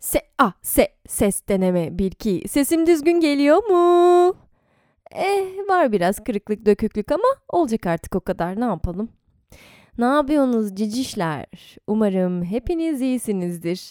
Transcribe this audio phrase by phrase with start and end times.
[0.00, 2.48] Se a se ses deneme bir iki.
[2.48, 4.34] Sesim düzgün geliyor mu?
[5.14, 9.08] Eh var biraz kırıklık döküklük ama olacak artık o kadar ne yapalım.
[9.98, 11.46] Ne yapıyorsunuz cicişler?
[11.86, 13.90] Umarım hepiniz iyisinizdir.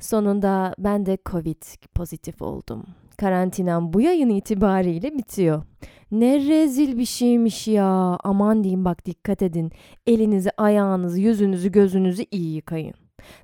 [0.00, 1.62] Sonunda ben de Covid
[1.94, 2.86] pozitif oldum.
[3.16, 5.62] Karantinam bu yayın itibariyle bitiyor.
[6.10, 8.18] Ne rezil bir şeymiş ya.
[8.24, 9.72] Aman diyeyim bak dikkat edin.
[10.06, 12.94] Elinizi, ayağınızı, yüzünüzü, gözünüzü iyi yıkayın.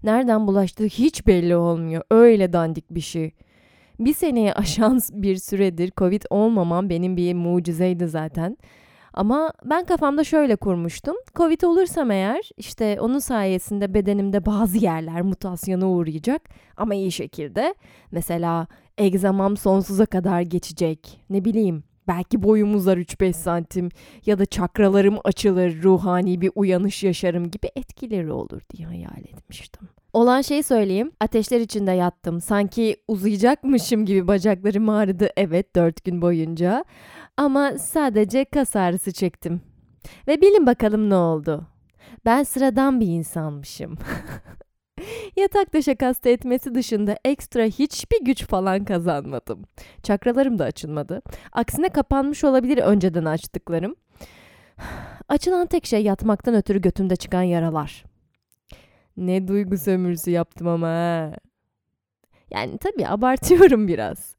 [0.02, 2.02] Nereden bulaştığı hiç belli olmuyor.
[2.10, 3.30] Öyle dandik bir şey.
[4.00, 8.56] Bir seneye aşan bir süredir Covid olmamam benim bir mucizeydi zaten.
[9.14, 11.16] Ama ben kafamda şöyle kurmuştum.
[11.34, 16.42] Covid olursam eğer işte onun sayesinde bedenimde bazı yerler mutasyona uğrayacak
[16.76, 17.74] ama iyi şekilde.
[18.10, 18.66] Mesela
[18.98, 21.20] egzamam sonsuza kadar geçecek.
[21.30, 23.88] Ne bileyim belki boyum uzar 3-5 santim
[24.26, 29.88] ya da çakralarım açılır, ruhani bir uyanış yaşarım gibi etkileri olur diye hayal etmiştim.
[30.12, 31.12] Olan şeyi söyleyeyim.
[31.20, 32.40] Ateşler içinde yattım.
[32.40, 35.28] Sanki uzayacakmışım gibi bacaklarım ağrıdı.
[35.36, 36.84] Evet 4 gün boyunca.
[37.36, 39.60] Ama sadece kas ağrısı çektim.
[40.28, 41.66] Ve bilin bakalım ne oldu.
[42.24, 43.98] Ben sıradan bir insanmışım.
[45.36, 49.64] Yatak döşek hasta etmesi dışında ekstra hiçbir güç falan kazanmadım.
[50.02, 51.22] Çakralarım da açılmadı.
[51.52, 53.96] Aksine kapanmış olabilir önceden açtıklarım.
[55.28, 58.04] Açılan tek şey yatmaktan ötürü götümde çıkan yaralar.
[59.16, 61.32] Ne duygu sömürüsü yaptım ama ha.
[62.50, 64.36] Yani tabii abartıyorum biraz.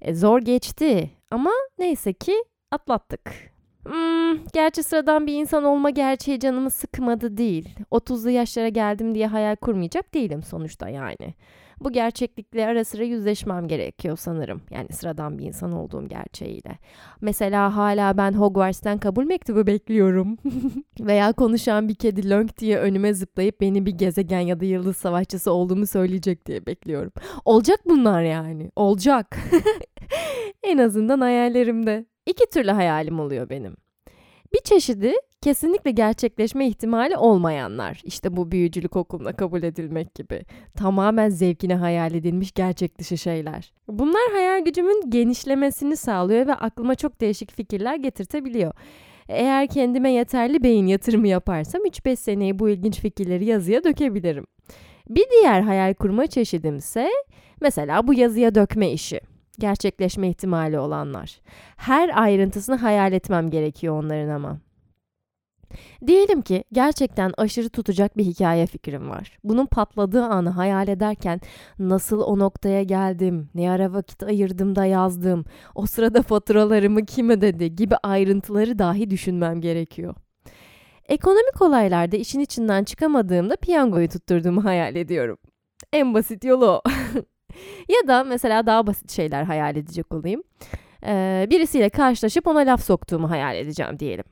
[0.00, 3.50] E, zor geçti ama neyse ki atlattık.
[3.84, 7.68] Hmm, gerçi sıradan bir insan olma gerçeği canımı sıkmadı değil.
[7.90, 11.34] 30'lu yaşlara geldim diye hayal kurmayacak değilim sonuçta yani.
[11.80, 14.62] Bu gerçeklikle ara sıra yüzleşmem gerekiyor sanırım.
[14.70, 16.78] Yani sıradan bir insan olduğum gerçeğiyle.
[17.20, 20.36] Mesela hala ben Hogwarts'tan kabul mektubu bekliyorum.
[21.00, 25.52] Veya konuşan bir kedi lönk diye önüme zıplayıp beni bir gezegen ya da yıldız savaşçısı
[25.52, 27.12] olduğumu söyleyecek diye bekliyorum.
[27.44, 28.70] Olacak bunlar yani.
[28.76, 29.38] Olacak.
[30.62, 32.06] en azından hayallerimde.
[32.26, 33.76] İki türlü hayalim oluyor benim.
[34.52, 38.00] Bir çeşidi kesinlikle gerçekleşme ihtimali olmayanlar.
[38.04, 40.42] İşte bu büyücülük okuluna kabul edilmek gibi.
[40.76, 43.72] Tamamen zevkine hayal edilmiş gerçek dışı şeyler.
[43.88, 48.72] Bunlar hayal gücümün genişlemesini sağlıyor ve aklıma çok değişik fikirler getirtebiliyor.
[49.28, 54.46] Eğer kendime yeterli beyin yatırımı yaparsam 3-5 seneyi bu ilginç fikirleri yazıya dökebilirim.
[55.08, 57.10] Bir diğer hayal kurma çeşidimse
[57.60, 59.20] mesela bu yazıya dökme işi
[59.60, 61.40] gerçekleşme ihtimali olanlar.
[61.76, 64.58] Her ayrıntısını hayal etmem gerekiyor onların ama.
[66.06, 69.38] Diyelim ki gerçekten aşırı tutacak bir hikaye fikrim var.
[69.44, 71.40] Bunun patladığı anı hayal ederken
[71.78, 75.44] nasıl o noktaya geldim, ne ara vakit ayırdım da yazdım,
[75.74, 80.14] o sırada faturalarımı kim ödedi gibi ayrıntıları dahi düşünmem gerekiyor.
[81.08, 85.38] Ekonomik olaylarda işin içinden çıkamadığımda piyangoyu tutturduğumu hayal ediyorum.
[85.92, 86.82] En basit yolu o.
[87.88, 90.42] ya da mesela daha basit şeyler hayal edecek olayım.
[91.06, 94.24] Ee, birisiyle karşılaşıp ona laf soktuğumu hayal edeceğim diyelim.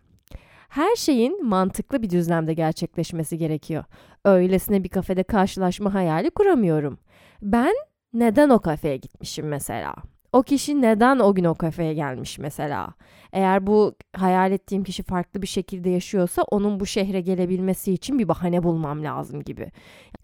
[0.69, 3.85] Her şeyin mantıklı bir düzlemde gerçekleşmesi gerekiyor.
[4.25, 6.99] Öylesine bir kafede karşılaşma hayali kuramıyorum.
[7.43, 7.75] Ben
[8.13, 9.95] neden o kafeye gitmişim mesela?
[10.33, 12.95] O kişi neden o gün o kafeye gelmiş mesela?
[13.33, 18.29] Eğer bu hayal ettiğim kişi farklı bir şekilde yaşıyorsa onun bu şehre gelebilmesi için bir
[18.29, 19.71] bahane bulmam lazım gibi.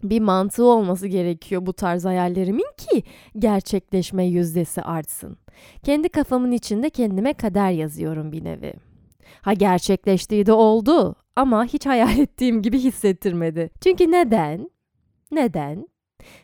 [0.03, 3.03] Bir mantığı olması gerekiyor bu tarz hayallerimin ki
[3.39, 5.37] gerçekleşme yüzdesi artsın.
[5.83, 8.73] Kendi kafamın içinde kendime kader yazıyorum bir nevi.
[9.41, 13.69] Ha gerçekleştiği de oldu ama hiç hayal ettiğim gibi hissettirmedi.
[13.83, 14.69] Çünkü neden?
[15.31, 15.87] Neden?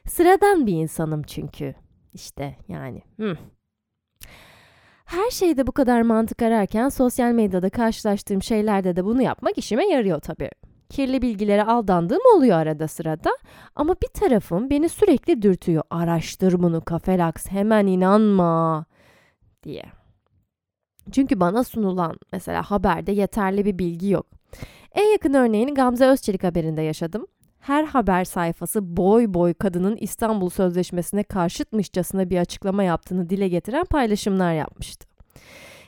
[0.08, 1.76] Sıradan bir insanım çünkü.
[2.14, 3.02] İşte yani.
[3.16, 3.36] Hmm.
[5.06, 10.20] Her şeyde bu kadar mantık ararken sosyal medyada karşılaştığım şeylerde de bunu yapmak işime yarıyor
[10.20, 10.50] tabii.
[10.90, 13.30] Kirli bilgilere aldandığım oluyor arada sırada
[13.76, 15.84] ama bir tarafım beni sürekli dürtüyor.
[15.90, 18.86] Araştır bunu kafelaks hemen inanma
[19.64, 19.84] diye.
[21.12, 24.26] Çünkü bana sunulan mesela haberde yeterli bir bilgi yok.
[24.92, 27.28] En yakın örneğini Gamze Özçelik haberinde yaşadım
[27.62, 34.54] her haber sayfası boy boy kadının İstanbul Sözleşmesi'ne karşıtmışçasına bir açıklama yaptığını dile getiren paylaşımlar
[34.54, 35.08] yapmıştı.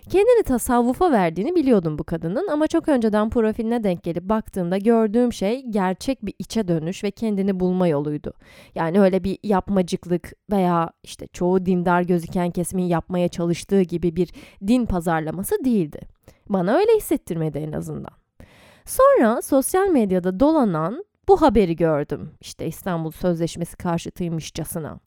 [0.09, 5.65] Kendini tasavvufa verdiğini biliyordum bu kadının ama çok önceden profiline denk gelip baktığımda gördüğüm şey
[5.69, 8.33] gerçek bir içe dönüş ve kendini bulma yoluydu.
[8.75, 14.29] Yani öyle bir yapmacıklık veya işte çoğu dindar gözüken kesimin yapmaya çalıştığı gibi bir
[14.67, 16.01] din pazarlaması değildi.
[16.49, 18.13] Bana öyle hissettirmedi en azından.
[18.85, 22.31] Sonra sosyal medyada dolanan bu haberi gördüm.
[22.41, 24.99] İşte İstanbul Sözleşmesi karşıtıymışçasına.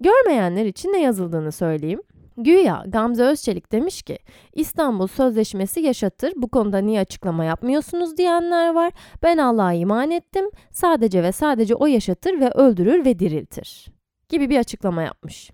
[0.00, 2.02] Görmeyenler için ne yazıldığını söyleyeyim.
[2.36, 4.18] Güya Gamze Özçelik demiş ki
[4.52, 8.92] İstanbul Sözleşmesi yaşatır bu konuda niye açıklama yapmıyorsunuz diyenler var.
[9.22, 13.86] Ben Allah'a iman ettim sadece ve sadece o yaşatır ve öldürür ve diriltir
[14.28, 15.50] gibi bir açıklama yapmış.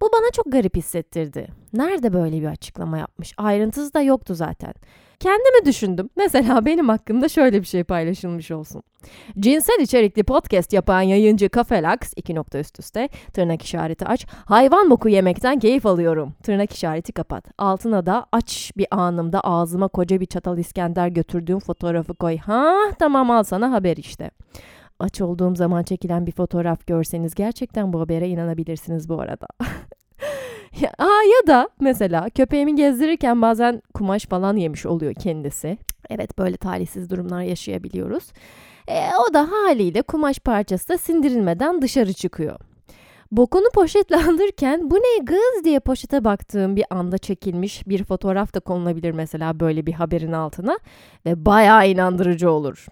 [0.00, 1.48] Bu bana çok garip hissettirdi.
[1.72, 3.34] Nerede böyle bir açıklama yapmış?
[3.36, 4.74] Ayrıntısı da yoktu zaten.
[5.20, 6.10] Kendimi düşündüm.
[6.16, 8.82] Mesela benim hakkımda şöyle bir şey paylaşılmış olsun.
[9.38, 15.08] Cinsel içerikli podcast yapan yayıncı Kafelax, iki nokta üst üste, tırnak işareti aç, hayvan boku
[15.08, 17.44] yemekten keyif alıyorum, tırnak işareti kapat.
[17.58, 22.38] Altına da aç bir anımda ağzıma koca bir çatal İskender götürdüğüm fotoğrafı koy.
[22.38, 24.30] Ha tamam al sana haber işte.
[24.98, 29.46] Aç olduğum zaman çekilen bir fotoğraf görseniz gerçekten bu habere inanabilirsiniz bu arada.
[30.80, 35.78] ya, aa, ya da mesela köpeğimi gezdirirken bazen kumaş falan yemiş oluyor kendisi.
[36.10, 38.32] Evet böyle talihsiz durumlar yaşayabiliyoruz.
[38.88, 42.60] E, o da haliyle kumaş parçası da sindirilmeden dışarı çıkıyor.
[43.32, 48.60] Bokunu poşetle alırken bu ne kız diye poşete baktığım bir anda çekilmiş bir fotoğraf da
[48.60, 50.78] konulabilir mesela böyle bir haberin altına
[51.26, 52.86] ve bayağı inandırıcı olur.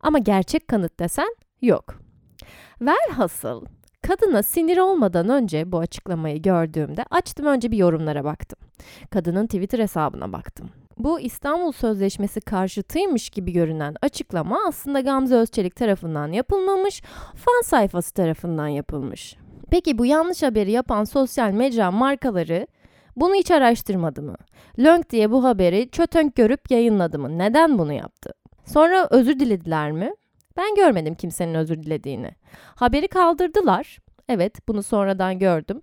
[0.00, 1.94] Ama gerçek kanıt desen yok.
[2.80, 3.64] Velhasıl
[4.02, 8.58] kadına sinir olmadan önce bu açıklamayı gördüğümde açtım önce bir yorumlara baktım.
[9.10, 10.70] Kadının Twitter hesabına baktım.
[10.98, 17.02] Bu İstanbul Sözleşmesi karşıtıymış gibi görünen açıklama aslında Gamze Özçelik tarafından yapılmamış,
[17.34, 19.36] fan sayfası tarafından yapılmış.
[19.70, 22.66] Peki bu yanlış haberi yapan sosyal mecra markaları
[23.16, 24.34] bunu hiç araştırmadı mı?
[24.78, 27.38] Lönk diye bu haberi çötönk görüp yayınladı mı?
[27.38, 28.32] Neden bunu yaptı?
[28.66, 30.12] Sonra özür dilediler mi?
[30.56, 32.30] Ben görmedim kimsenin özür dilediğini.
[32.74, 33.98] Haberi kaldırdılar.
[34.28, 35.82] Evet, bunu sonradan gördüm.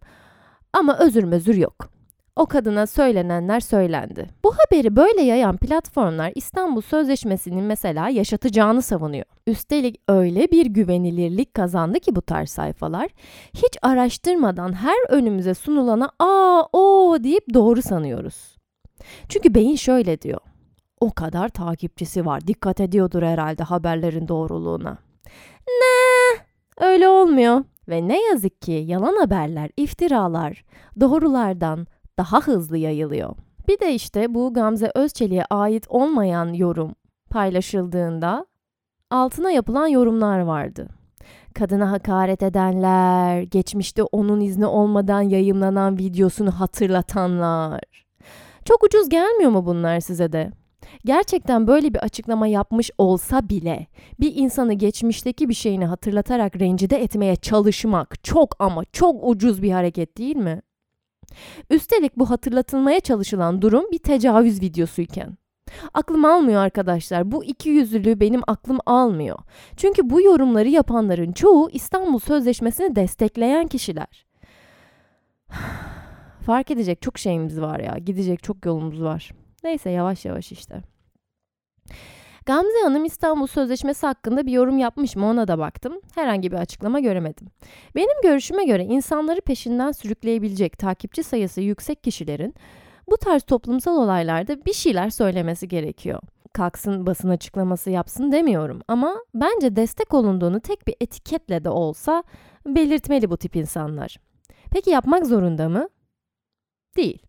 [0.73, 1.93] Ama özür mözür yok.
[2.35, 4.29] O kadına söylenenler söylendi.
[4.43, 9.25] Bu haberi böyle yayan platformlar İstanbul Sözleşmesi'nin mesela yaşatacağını savunuyor.
[9.47, 13.09] Üstelik öyle bir güvenilirlik kazandı ki bu tarz sayfalar
[13.53, 18.57] hiç araştırmadan her önümüze sunulana aa o deyip doğru sanıyoruz.
[19.29, 20.39] Çünkü beyin şöyle diyor.
[21.03, 22.47] O kadar takipçisi var.
[22.47, 24.97] Dikkat ediyordur herhalde haberlerin doğruluğuna.
[25.67, 26.39] Ne?
[26.77, 27.63] Öyle olmuyor.
[27.89, 30.65] Ve ne yazık ki yalan haberler, iftiralar
[30.99, 33.35] doğrulardan daha hızlı yayılıyor.
[33.67, 36.95] Bir de işte bu Gamze Özçelik'e ait olmayan yorum
[37.29, 38.45] paylaşıldığında
[39.11, 40.87] altına yapılan yorumlar vardı.
[41.53, 47.81] Kadına hakaret edenler, geçmişte onun izni olmadan yayımlanan videosunu hatırlatanlar.
[48.65, 50.51] Çok ucuz gelmiyor mu bunlar size de?
[51.05, 53.87] Gerçekten böyle bir açıklama yapmış olsa bile
[54.19, 60.17] bir insanı geçmişteki bir şeyini hatırlatarak rencide etmeye çalışmak çok ama çok ucuz bir hareket
[60.17, 60.61] değil mi?
[61.69, 65.37] Üstelik bu hatırlatılmaya çalışılan durum bir tecavüz videosuyken.
[65.93, 67.31] Aklım almıyor arkadaşlar.
[67.31, 69.39] Bu iki yüzlülüğü benim aklım almıyor.
[69.77, 74.25] Çünkü bu yorumları yapanların çoğu İstanbul Sözleşmesi'ni destekleyen kişiler.
[76.45, 77.97] Fark edecek çok şeyimiz var ya.
[77.97, 79.31] Gidecek çok yolumuz var.
[79.63, 80.81] Neyse yavaş yavaş işte.
[82.45, 86.01] Gamze Hanım İstanbul Sözleşmesi hakkında bir yorum yapmış mı ona da baktım.
[86.15, 87.47] Herhangi bir açıklama göremedim.
[87.95, 92.55] Benim görüşüme göre insanları peşinden sürükleyebilecek takipçi sayısı yüksek kişilerin
[93.09, 96.19] bu tarz toplumsal olaylarda bir şeyler söylemesi gerekiyor.
[96.53, 102.23] Kalksın basın açıklaması yapsın demiyorum ama bence destek olunduğunu tek bir etiketle de olsa
[102.65, 104.17] belirtmeli bu tip insanlar.
[104.71, 105.89] Peki yapmak zorunda mı?
[106.97, 107.21] Değil.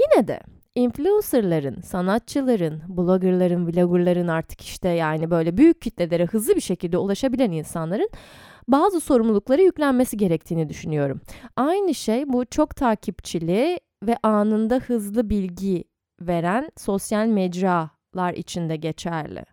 [0.00, 0.40] Yine de
[0.74, 8.08] influencerların, sanatçıların, bloggerların, vloggerların artık işte yani böyle büyük kitlelere hızlı bir şekilde ulaşabilen insanların
[8.68, 11.20] bazı sorumlulukları yüklenmesi gerektiğini düşünüyorum.
[11.56, 15.84] Aynı şey bu çok takipçili ve anında hızlı bilgi
[16.20, 19.44] veren sosyal mecralar için de geçerli.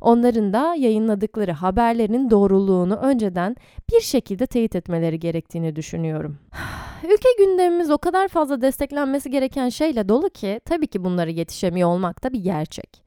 [0.00, 3.56] Onların da yayınladıkları haberlerin doğruluğunu önceden
[3.92, 6.38] bir şekilde teyit etmeleri gerektiğini düşünüyorum.
[7.04, 12.24] Ülke gündemimiz o kadar fazla desteklenmesi gereken şeyle dolu ki tabii ki bunlara yetişemiyor olmak
[12.24, 13.04] da bir gerçek.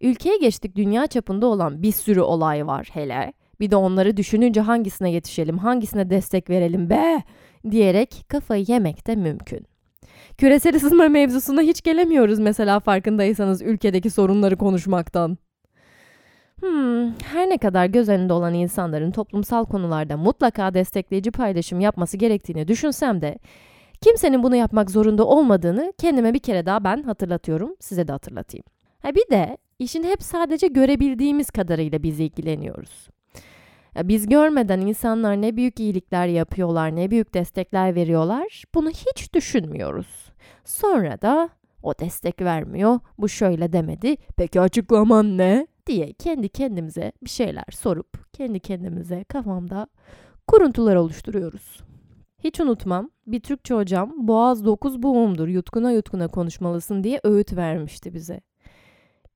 [0.00, 3.32] Ülkeye geçtik dünya çapında olan bir sürü olay var hele.
[3.60, 7.22] Bir de onları düşününce hangisine yetişelim, hangisine destek verelim be
[7.70, 9.66] diyerek kafayı yemek de mümkün.
[10.38, 15.38] Küresel ısınma mevzusuna hiç gelemiyoruz mesela farkındaysanız ülkedeki sorunları konuşmaktan.
[16.64, 22.68] Hmm, her ne kadar göz önünde olan insanların toplumsal konularda mutlaka destekleyici paylaşım yapması gerektiğini
[22.68, 23.38] düşünsem de
[24.00, 28.64] kimsenin bunu yapmak zorunda olmadığını kendime bir kere daha ben hatırlatıyorum, size de hatırlatayım.
[29.02, 33.08] Ha bir de işin hep sadece görebildiğimiz kadarıyla biz ilgileniyoruz.
[33.94, 40.32] Ya biz görmeden insanlar ne büyük iyilikler yapıyorlar, ne büyük destekler veriyorlar, bunu hiç düşünmüyoruz.
[40.64, 41.48] Sonra da
[41.82, 45.66] o destek vermiyor, bu şöyle demedi, peki açıklaman ne?
[45.86, 49.86] Diye kendi kendimize bir şeyler sorup kendi kendimize kafamda
[50.46, 51.80] kuruntular oluşturuyoruz.
[52.44, 58.40] Hiç unutmam bir Türkçe hocam boğaz dokuz boğumdur yutkuna yutkuna konuşmalısın diye öğüt vermişti bize.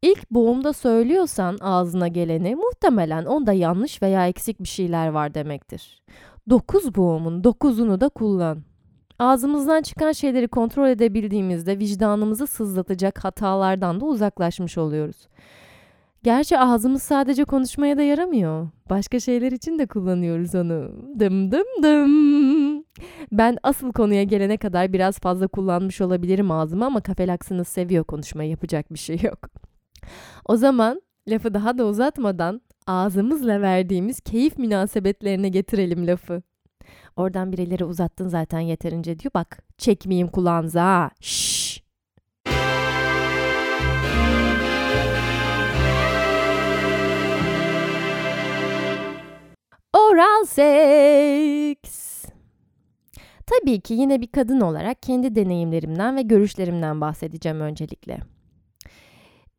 [0.02, 6.02] İlk boğumda söylüyorsan ağzına geleni muhtemelen onda yanlış veya eksik bir şeyler var demektir.
[6.50, 8.62] Dokuz boğumun dokuzunu da kullan.
[9.18, 15.28] Ağzımızdan çıkan şeyleri kontrol edebildiğimizde vicdanımızı sızlatacak hatalardan da uzaklaşmış oluyoruz.
[16.22, 18.68] Gerçi ağzımız sadece konuşmaya da yaramıyor.
[18.90, 20.90] Başka şeyler için de kullanıyoruz onu.
[21.18, 22.84] Dım dım dım.
[23.32, 28.92] Ben asıl konuya gelene kadar biraz fazla kullanmış olabilirim ağzımı ama kafelaksınız seviyor konuşmayı yapacak
[28.92, 29.38] bir şey yok.
[30.44, 36.42] O zaman lafı daha da uzatmadan ağzımızla verdiğimiz keyif münasebetlerine getirelim lafı.
[37.16, 39.30] Oradan birileri uzattın zaten yeterince diyor.
[39.34, 41.10] Bak çekmeyeyim kulağınıza ha.
[41.20, 41.57] Şşş.
[50.10, 52.24] Oral seks.
[53.46, 58.18] Tabii ki yine bir kadın olarak kendi deneyimlerimden ve görüşlerimden bahsedeceğim öncelikle.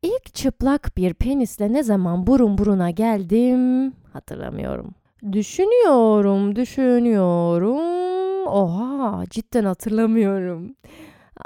[0.01, 4.95] İlk çıplak bir penisle ne zaman burun buruna geldim hatırlamıyorum.
[5.31, 7.79] Düşünüyorum, düşünüyorum.
[8.47, 10.75] Oha, cidden hatırlamıyorum.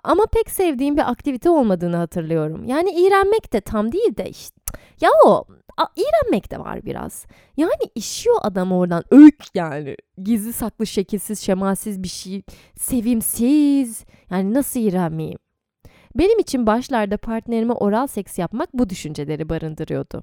[0.03, 2.65] Ama pek sevdiğim bir aktivite olmadığını hatırlıyorum.
[2.65, 4.55] Yani iğrenmek de tam değil de işte.
[5.01, 5.45] Ya o
[5.77, 7.25] a, iğrenmek de var biraz.
[7.57, 9.95] Yani işiyor adam oradan ök yani.
[10.23, 12.41] Gizli saklı şekilsiz şemalsiz bir şey.
[12.77, 14.05] Sevimsiz.
[14.29, 15.39] Yani nasıl iğrenmeyeyim?
[16.15, 20.21] Benim için başlarda partnerime oral seks yapmak bu düşünceleri barındırıyordu.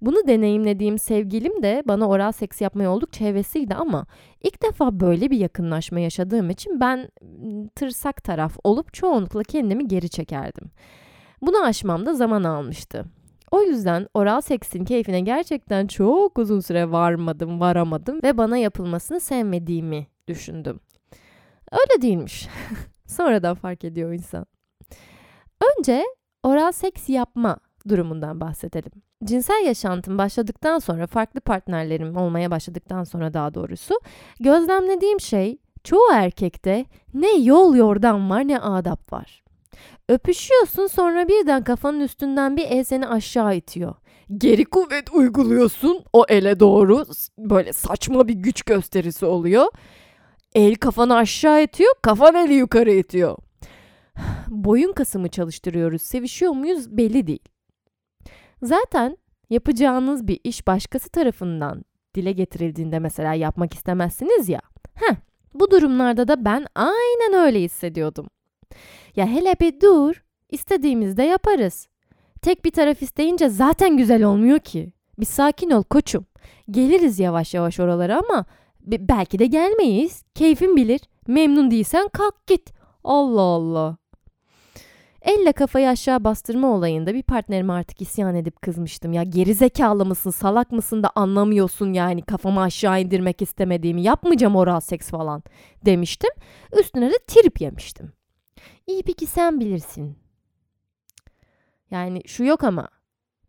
[0.00, 4.06] Bunu deneyimlediğim sevgilim de bana oral seks yapmaya oldukça hevesliydi ama
[4.42, 7.08] ilk defa böyle bir yakınlaşma yaşadığım için ben
[7.74, 10.70] tırsak taraf olup çoğunlukla kendimi geri çekerdim.
[11.42, 13.04] Bunu aşmam da zaman almıştı.
[13.50, 20.06] O yüzden oral seksin keyfine gerçekten çok uzun süre varmadım, varamadım ve bana yapılmasını sevmediğimi
[20.28, 20.80] düşündüm.
[21.72, 22.48] Öyle değilmiş.
[23.06, 24.46] Sonradan fark ediyor insan.
[25.78, 26.04] Önce
[26.42, 28.92] oral seks yapma durumundan bahsedelim.
[29.24, 33.94] Cinsel yaşantım başladıktan sonra farklı partnerlerim olmaya başladıktan sonra daha doğrusu
[34.40, 39.42] gözlemlediğim şey çoğu erkekte ne yol yordam var ne adap var.
[40.08, 43.94] Öpüşüyorsun sonra birden kafanın üstünden bir el seni aşağı itiyor.
[44.38, 47.04] Geri kuvvet uyguluyorsun o ele doğru
[47.38, 49.66] böyle saçma bir güç gösterisi oluyor.
[50.54, 53.36] El kafanı aşağı itiyor kafan eli yukarı itiyor
[54.48, 57.48] boyun kasımı çalıştırıyoruz, sevişiyor muyuz belli değil.
[58.62, 59.16] Zaten
[59.50, 61.84] yapacağınız bir iş başkası tarafından
[62.14, 64.60] dile getirildiğinde mesela yapmak istemezsiniz ya.
[64.94, 65.16] Heh,
[65.54, 68.26] bu durumlarda da ben aynen öyle hissediyordum.
[69.16, 71.88] Ya hele bir dur, istediğimizde yaparız.
[72.42, 74.92] Tek bir taraf isteyince zaten güzel olmuyor ki.
[75.18, 76.26] Bir sakin ol koçum.
[76.70, 78.44] Geliriz yavaş yavaş oralara ama
[78.80, 80.22] belki de gelmeyiz.
[80.34, 81.00] Keyfin bilir.
[81.26, 82.72] Memnun değilsen kalk git.
[83.04, 83.96] Allah Allah.
[85.22, 89.12] Elle kafayı aşağı bastırma olayında bir partnerime artık isyan edip kızmıştım.
[89.12, 94.02] Ya geri zekalı mısın, salak mısın da anlamıyorsun yani kafamı aşağı indirmek istemediğimi.
[94.02, 95.42] Yapmayacağım oral seks falan
[95.86, 96.30] demiştim.
[96.80, 98.12] Üstüne de trip yemiştim.
[98.88, 100.18] İyi peki sen bilirsin.
[101.90, 102.88] Yani şu yok ama.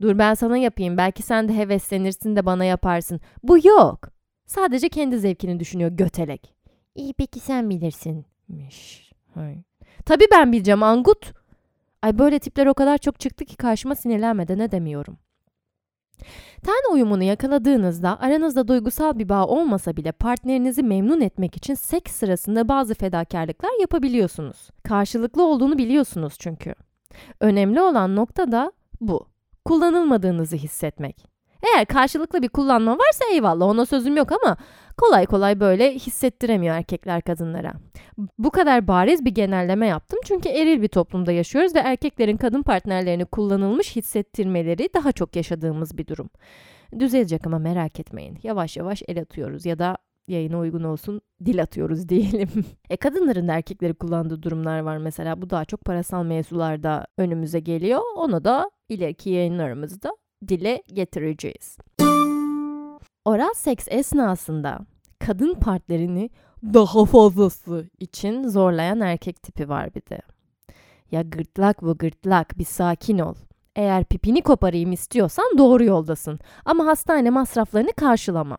[0.01, 0.97] Dur ben sana yapayım.
[0.97, 3.19] Belki sen de heveslenirsin de bana yaparsın.
[3.43, 4.09] Bu yok.
[4.45, 6.55] Sadece kendi zevkini düşünüyor götelek.
[6.95, 8.25] İyi peki sen bilirsin.
[9.33, 9.63] Hay.
[10.05, 11.33] Tabii ben bileceğim Angut.
[12.01, 15.17] Ay böyle tipler o kadar çok çıktı ki karşıma sinirlenmeden ne demiyorum.
[16.63, 22.67] Ten uyumunu yakaladığınızda aranızda duygusal bir bağ olmasa bile partnerinizi memnun etmek için seks sırasında
[22.67, 24.69] bazı fedakarlıklar yapabiliyorsunuz.
[24.83, 26.75] Karşılıklı olduğunu biliyorsunuz çünkü.
[27.39, 28.71] Önemli olan nokta da
[29.01, 29.27] bu.
[29.65, 31.38] Kullanılmadığınızı hissetmek.
[31.63, 34.57] Eğer karşılıklı bir kullanma varsa eyvallah ona sözüm yok ama
[34.97, 37.73] kolay kolay böyle hissettiremiyor erkekler kadınlara.
[38.37, 43.25] Bu kadar bariz bir genelleme yaptım çünkü eril bir toplumda yaşıyoruz ve erkeklerin kadın partnerlerini
[43.25, 46.29] kullanılmış hissettirmeleri daha çok yaşadığımız bir durum.
[46.99, 48.37] Düzelecek ama merak etmeyin.
[48.43, 49.97] Yavaş yavaş el atıyoruz ya da
[50.27, 52.49] yayına uygun olsun dil atıyoruz diyelim.
[52.89, 55.41] e kadınların da erkekleri kullandığı durumlar var mesela.
[55.41, 58.01] Bu daha çok parasal mevzularda önümüze geliyor.
[58.15, 60.11] Onu da ileriki yayınlarımızda
[60.47, 61.77] dile getireceğiz.
[63.25, 64.79] Oral seks esnasında
[65.19, 66.29] kadın partnerini
[66.63, 70.19] daha fazlası için zorlayan erkek tipi var bir de.
[71.11, 73.35] Ya gırtlak bu gırtlak bir sakin ol.
[73.75, 76.39] Eğer pipini koparayım istiyorsan doğru yoldasın.
[76.65, 78.57] Ama hastane masraflarını karşılamam.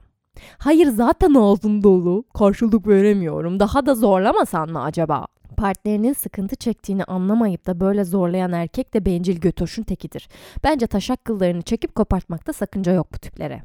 [0.58, 2.24] Hayır zaten ağzım dolu.
[2.34, 3.60] Karşılık veremiyorum.
[3.60, 5.26] Daha da zorlamasan mı acaba?
[5.56, 10.28] Partnerinin sıkıntı çektiğini anlamayıp da böyle zorlayan erkek de bencil götoşun tekidir.
[10.64, 13.62] Bence taşak kıllarını çekip kopartmakta sakınca yok bu tiplere.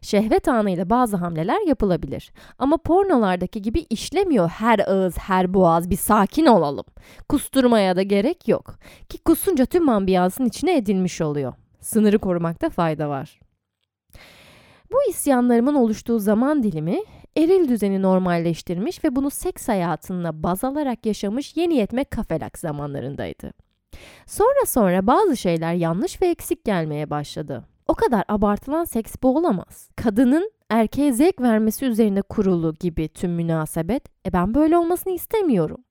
[0.00, 2.32] Şehvet anıyla bazı hamleler yapılabilir.
[2.58, 6.84] Ama pornolardaki gibi işlemiyor her ağız her boğaz bir sakin olalım.
[7.28, 8.74] Kusturmaya da gerek yok.
[9.08, 11.54] Ki kusunca tüm ambiyansın içine edilmiş oluyor.
[11.80, 13.40] Sınırı korumakta fayda var.
[14.92, 17.02] Bu isyanlarımın oluştuğu zaman dilimi
[17.36, 23.52] eril düzeni normalleştirmiş ve bunu seks hayatına baz alarak yaşamış yeni yetme kafelak zamanlarındaydı.
[24.26, 27.64] Sonra sonra bazı şeyler yanlış ve eksik gelmeye başladı.
[27.88, 29.90] O kadar abartılan seks bu olamaz.
[29.96, 35.84] Kadının erkeğe zevk vermesi üzerine kurulu gibi tüm münasebet, e ben böyle olmasını istemiyorum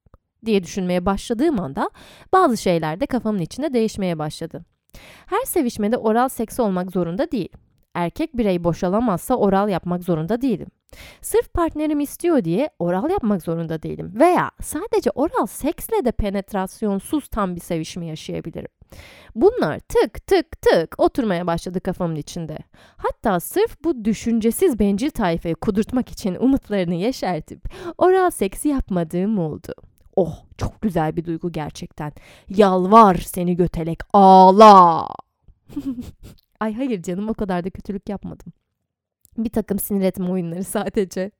[0.45, 1.89] diye düşünmeye başladığım anda
[2.33, 4.65] bazı şeyler de kafamın içinde değişmeye başladı.
[5.25, 7.49] Her sevişmede oral seks olmak zorunda değil.
[7.93, 10.67] Erkek birey boşalamazsa oral yapmak zorunda değilim.
[11.21, 14.11] Sırf partnerim istiyor diye oral yapmak zorunda değilim.
[14.15, 18.71] Veya sadece oral seksle de penetrasyonsuz tam bir sevişme yaşayabilirim.
[19.35, 22.57] Bunlar tık tık tık oturmaya başladı kafamın içinde.
[22.97, 27.59] Hatta sırf bu düşüncesiz bencil tayfayı kudurtmak için umutlarını yeşertip
[27.97, 29.73] oral seksi yapmadığım oldu.
[30.15, 32.11] Oh çok güzel bir duygu gerçekten.
[32.49, 35.07] Yalvar seni götelek ağla.
[36.61, 38.53] Ay hayır canım o kadar da kötülük yapmadım.
[39.37, 41.31] Bir takım sinir etme oyunları sadece.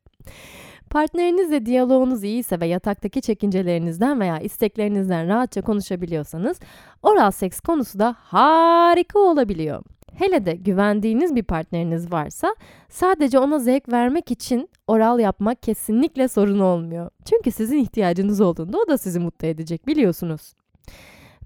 [0.90, 6.60] Partnerinizle diyaloğunuz iyiyse ve yataktaki çekincelerinizden veya isteklerinizden rahatça konuşabiliyorsanız
[7.04, 9.84] oral seks konusu da harika olabiliyor.
[10.13, 12.56] Hele de güvendiğiniz bir partneriniz varsa
[12.90, 17.10] sadece ona zevk vermek için oral yapmak kesinlikle sorun olmuyor.
[17.25, 20.54] Çünkü sizin ihtiyacınız olduğunda o da sizi mutlu edecek biliyorsunuz.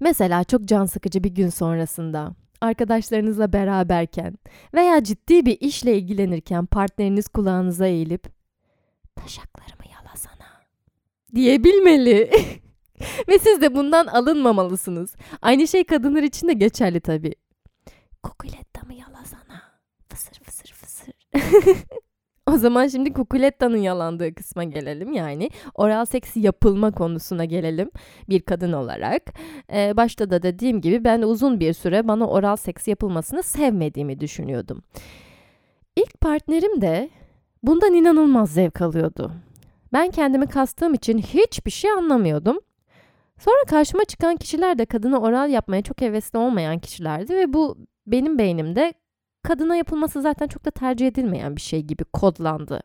[0.00, 4.38] Mesela çok can sıkıcı bir gün sonrasında arkadaşlarınızla beraberken
[4.74, 8.26] veya ciddi bir işle ilgilenirken partneriniz kulağınıza eğilip
[9.16, 10.62] taşaklarımı yalasana
[11.34, 12.30] diyebilmeli.
[13.28, 15.14] Ve siz de bundan alınmamalısınız.
[15.42, 17.34] Aynı şey kadınlar için de geçerli tabii.
[18.22, 19.62] Kukulettamı yalasana.
[20.08, 21.14] Fısır fısır fısır.
[22.52, 25.12] o zaman şimdi kukulettanın yalandığı kısma gelelim.
[25.12, 27.90] Yani oral seks yapılma konusuna gelelim
[28.28, 29.22] bir kadın olarak.
[29.72, 34.82] Ee, başta da dediğim gibi ben uzun bir süre bana oral seks yapılmasını sevmediğimi düşünüyordum.
[35.96, 37.10] İlk partnerim de
[37.62, 39.32] bundan inanılmaz zevk alıyordu.
[39.92, 42.60] Ben kendimi kastığım için hiçbir şey anlamıyordum.
[43.38, 48.38] Sonra karşıma çıkan kişiler de kadına oral yapmaya çok hevesli olmayan kişilerdi ve bu benim
[48.38, 48.94] beynimde
[49.46, 52.80] kadına yapılması zaten çok da tercih edilmeyen bir şey gibi kodlandı.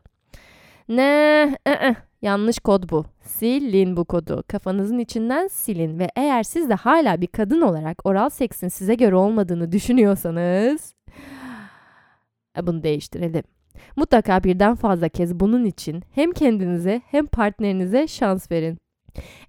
[0.88, 1.56] Ne?
[1.66, 1.96] E-e.
[2.22, 3.04] Yanlış kod bu.
[3.24, 4.44] Silin bu kodu.
[4.48, 9.16] Kafanızın içinden silin ve eğer siz de hala bir kadın olarak oral seksin size göre
[9.16, 10.94] olmadığını düşünüyorsanız
[12.58, 13.42] e, bunu değiştirelim.
[13.96, 18.78] Mutlaka birden fazla kez bunun için hem kendinize hem partnerinize şans verin.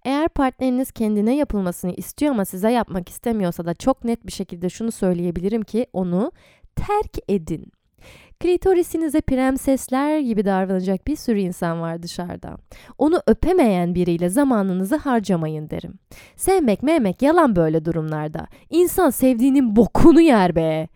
[0.06, 4.92] Eğer partneriniz kendine yapılmasını istiyor ama size yapmak istemiyorsa da çok net bir şekilde şunu
[4.92, 6.32] söyleyebilirim ki onu
[6.76, 7.72] terk edin.
[8.40, 12.58] Klitorisinize prensesler gibi davranacak bir sürü insan var dışarıda.
[12.98, 16.00] Onu öpemeyen biriyle zamanınızı harcamayın derim.
[16.36, 18.48] Sevmek mehmek yalan böyle durumlarda.
[18.70, 20.88] İnsan sevdiğinin bokunu yer be.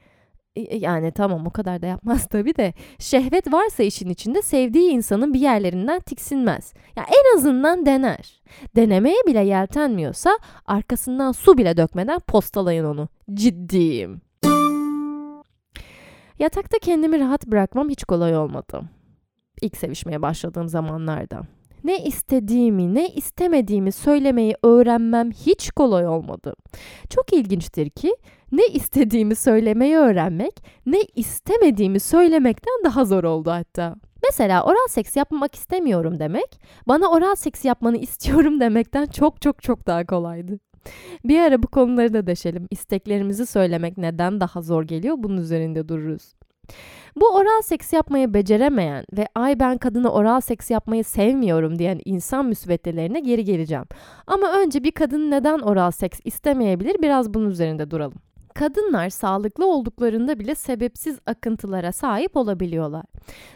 [0.72, 5.40] Yani tamam o kadar da yapmaz tabii de şehvet varsa işin içinde sevdiği insanın bir
[5.40, 6.74] yerlerinden tiksinmez.
[6.96, 8.42] Ya en azından dener.
[8.76, 13.10] Denemeye bile yeltenmiyorsa arkasından su bile dökmeden postalayın onu.
[13.34, 14.27] Ciddiyim.
[16.40, 18.82] Yatakta kendimi rahat bırakmam hiç kolay olmadı.
[19.62, 21.42] İlk sevişmeye başladığım zamanlarda.
[21.84, 26.54] Ne istediğimi, ne istemediğimi söylemeyi öğrenmem hiç kolay olmadı.
[27.10, 28.16] Çok ilginçtir ki
[28.52, 33.96] ne istediğimi söylemeyi öğrenmek, ne istemediğimi söylemekten daha zor oldu hatta.
[34.30, 39.88] Mesela oral seks yapmak istemiyorum demek, bana oral seks yapmanı istiyorum demekten çok çok çok
[39.88, 40.60] daha kolaydı.
[41.26, 42.68] Bir ara bu konuları da deşelim.
[42.72, 46.34] İsteklerimizi söylemek neden daha zor geliyor bunun üzerinde dururuz.
[47.16, 52.46] Bu oral seks yapmayı beceremeyen ve ay ben kadına oral seks yapmayı sevmiyorum diyen insan
[52.46, 53.86] müsveddelerine geri geleceğim.
[54.28, 58.18] Ama önce bir kadın neden oral seks istemeyebilir biraz bunun üzerinde duralım.
[58.54, 63.06] Kadınlar sağlıklı olduklarında bile sebepsiz akıntılara sahip olabiliyorlar.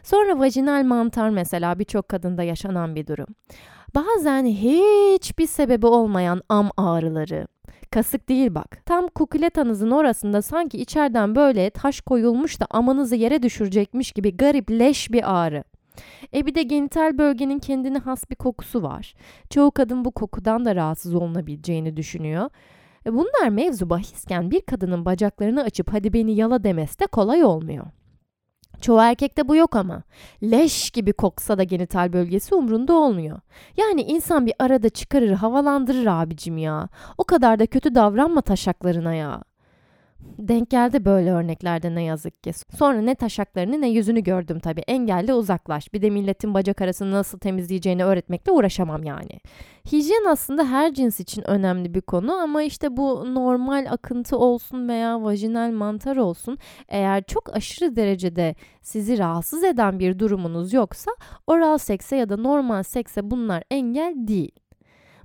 [0.03, 3.27] Sonra vajinal mantar mesela birçok kadında yaşanan bir durum.
[3.95, 7.47] Bazen hiçbir sebebi olmayan am ağrıları,
[7.91, 8.85] Kasık değil bak.
[8.85, 15.11] Tam kukuletanızın orasında sanki içeriden böyle taş koyulmuş da amanızı yere düşürecekmiş gibi garip leş
[15.11, 15.63] bir ağrı.
[16.33, 19.13] E bir de genital bölgenin kendine has bir kokusu var.
[19.49, 22.49] Çoğu kadın bu kokudan da rahatsız olunabileceğini düşünüyor.
[23.05, 27.85] E bunlar mevzu bahisken bir kadının bacaklarını açıp hadi beni yala demesi de kolay olmuyor.
[28.81, 30.03] Çoğu erkekte bu yok ama.
[30.43, 33.39] Leş gibi koksa da genital bölgesi umrunda olmuyor.
[33.77, 36.89] Yani insan bir arada çıkarır havalandırır abicim ya.
[37.17, 39.43] O kadar da kötü davranma taşaklarına ya.
[40.39, 42.51] Denk geldi böyle örneklerde ne yazık ki.
[42.77, 44.81] Sonra ne taşaklarını ne yüzünü gördüm tabii.
[44.81, 45.93] Engelle uzaklaş.
[45.93, 49.39] Bir de milletin bacak arasını nasıl temizleyeceğini öğretmekle uğraşamam yani.
[49.91, 55.23] Hijyen aslında her cins için önemli bir konu ama işte bu normal akıntı olsun veya
[55.23, 56.57] vajinal mantar olsun
[56.87, 61.11] eğer çok aşırı derecede sizi rahatsız eden bir durumunuz yoksa
[61.47, 64.51] oral sekse ya da normal sekse bunlar engel değil.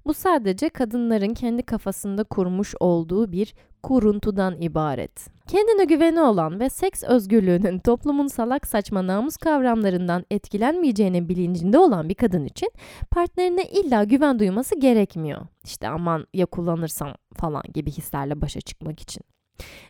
[0.07, 3.55] Bu sadece kadınların kendi kafasında kurmuş olduğu bir
[3.87, 5.29] kuruntudan ibaret.
[5.47, 12.15] Kendine güveni olan ve seks özgürlüğünün toplumun salak saçma namus kavramlarından etkilenmeyeceğinin bilincinde olan bir
[12.15, 12.69] kadın için
[13.11, 15.47] partnerine illa güven duyması gerekmiyor.
[15.65, 19.23] İşte aman ya kullanırsam falan gibi hislerle başa çıkmak için.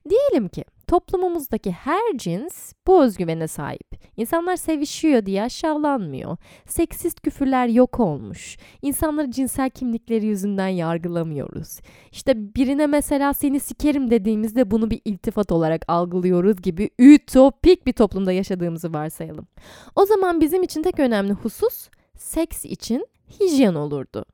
[0.08, 3.96] Diyelim ki toplumumuzdaki her cins bu özgüvene sahip.
[4.16, 6.36] İnsanlar sevişiyor diye aşağılanmıyor.
[6.66, 8.56] Seksist küfürler yok olmuş.
[8.82, 11.80] İnsanları cinsel kimlikleri yüzünden yargılamıyoruz.
[12.12, 18.32] İşte birine mesela seni sikerim dediğimizde bunu bir iltifat olarak algılıyoruz gibi ütopik bir toplumda
[18.32, 19.46] yaşadığımızı varsayalım.
[19.96, 23.06] O zaman bizim için tek önemli husus seks için
[23.40, 24.24] hijyen olurdu.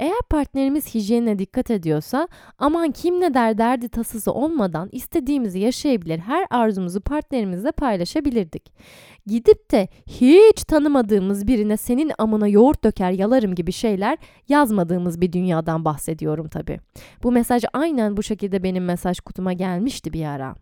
[0.00, 2.28] Eğer partnerimiz hijyenine dikkat ediyorsa
[2.58, 8.72] aman kim ne der derdi tasası olmadan istediğimizi yaşayabilir her arzumuzu partnerimizle paylaşabilirdik.
[9.26, 15.84] Gidip de hiç tanımadığımız birine senin amına yoğurt döker yalarım gibi şeyler yazmadığımız bir dünyadan
[15.84, 16.80] bahsediyorum tabi.
[17.22, 20.54] Bu mesaj aynen bu şekilde benim mesaj kutuma gelmişti bir ara.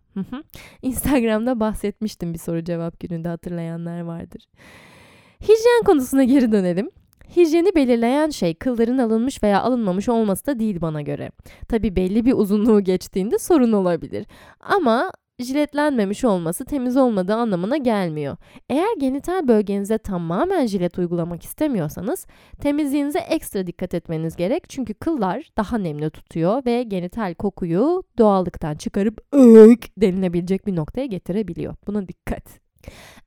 [0.82, 4.42] Instagram'da bahsetmiştim bir soru cevap gününde hatırlayanlar vardır.
[5.42, 6.90] Hijyen konusuna geri dönelim.
[7.36, 11.30] Hijyeni belirleyen şey kılların alınmış veya alınmamış olması da değil bana göre.
[11.68, 14.26] Tabi belli bir uzunluğu geçtiğinde sorun olabilir.
[14.60, 18.36] Ama jiletlenmemiş olması temiz olmadığı anlamına gelmiyor.
[18.68, 22.26] Eğer genital bölgenize tamamen jilet uygulamak istemiyorsanız
[22.60, 24.70] temizliğinize ekstra dikkat etmeniz gerek.
[24.70, 31.74] Çünkü kıllar daha nemli tutuyor ve genital kokuyu doğallıktan çıkarıp ök denilebilecek bir noktaya getirebiliyor.
[31.86, 32.67] Buna dikkat.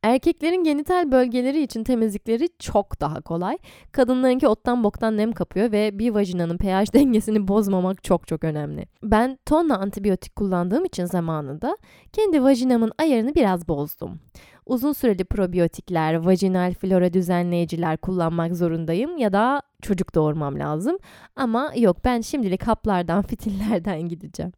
[0.04, 3.58] Erkeklerin genital bölgeleri için temizlikleri çok daha kolay.
[3.92, 8.86] Kadınlarınki ottan boktan nem kapıyor ve bir vajinanın pH dengesini bozmamak çok çok önemli.
[9.04, 11.78] Ben tonla antibiyotik kullandığım için zamanında
[12.14, 14.20] kendi vajinamın ayarını biraz bozdum.
[14.66, 20.98] Uzun süreli probiyotikler, vajinal flora düzenleyiciler kullanmak zorundayım ya da çocuk doğurmam lazım.
[21.36, 24.52] Ama yok ben şimdilik haplardan, fitillerden gideceğim.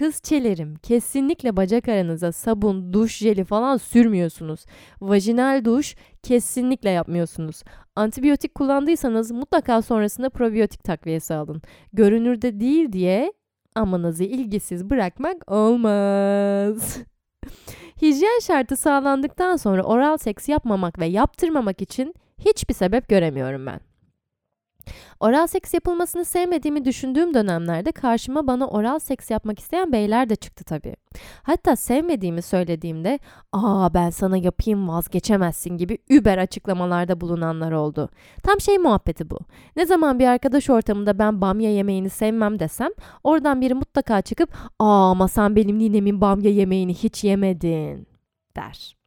[0.00, 4.64] Kızçelerim kesinlikle bacak aranıza sabun, duş jeli falan sürmüyorsunuz.
[5.00, 7.62] Vajinal duş kesinlikle yapmıyorsunuz.
[7.96, 11.62] Antibiyotik kullandıysanız mutlaka sonrasında probiyotik takviyesi alın.
[11.92, 13.32] Görünürde değil diye
[13.74, 16.98] amanızı ilgisiz bırakmak olmaz.
[18.02, 23.89] Hijyen şartı sağlandıktan sonra oral seks yapmamak ve yaptırmamak için hiçbir sebep göremiyorum ben.
[25.20, 30.64] Oral seks yapılmasını sevmediğimi düşündüğüm dönemlerde karşıma bana oral seks yapmak isteyen beyler de çıktı
[30.64, 30.96] tabii.
[31.42, 33.18] Hatta sevmediğimi söylediğimde
[33.52, 38.08] ''Aa ben sana yapayım vazgeçemezsin'' gibi über açıklamalarda bulunanlar oldu.
[38.42, 39.38] Tam şey muhabbeti bu.
[39.76, 42.90] Ne zaman bir arkadaş ortamında ben bamya yemeğini sevmem desem
[43.24, 48.06] oradan biri mutlaka çıkıp ''Aa ama sen benim ninemin bamya yemeğini hiç yemedin''
[48.56, 48.99] der.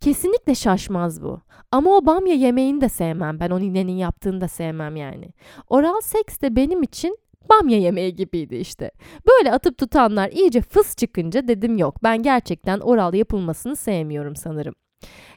[0.00, 1.40] Kesinlikle şaşmaz bu.
[1.72, 3.40] Ama o bamya yemeğini de sevmem.
[3.40, 5.28] Ben o ninenin yaptığını da sevmem yani.
[5.68, 7.18] Oral seks de benim için
[7.50, 8.90] bamya yemeği gibiydi işte.
[9.28, 14.74] Böyle atıp tutanlar iyice fıs çıkınca dedim yok ben gerçekten oral yapılmasını sevmiyorum sanırım.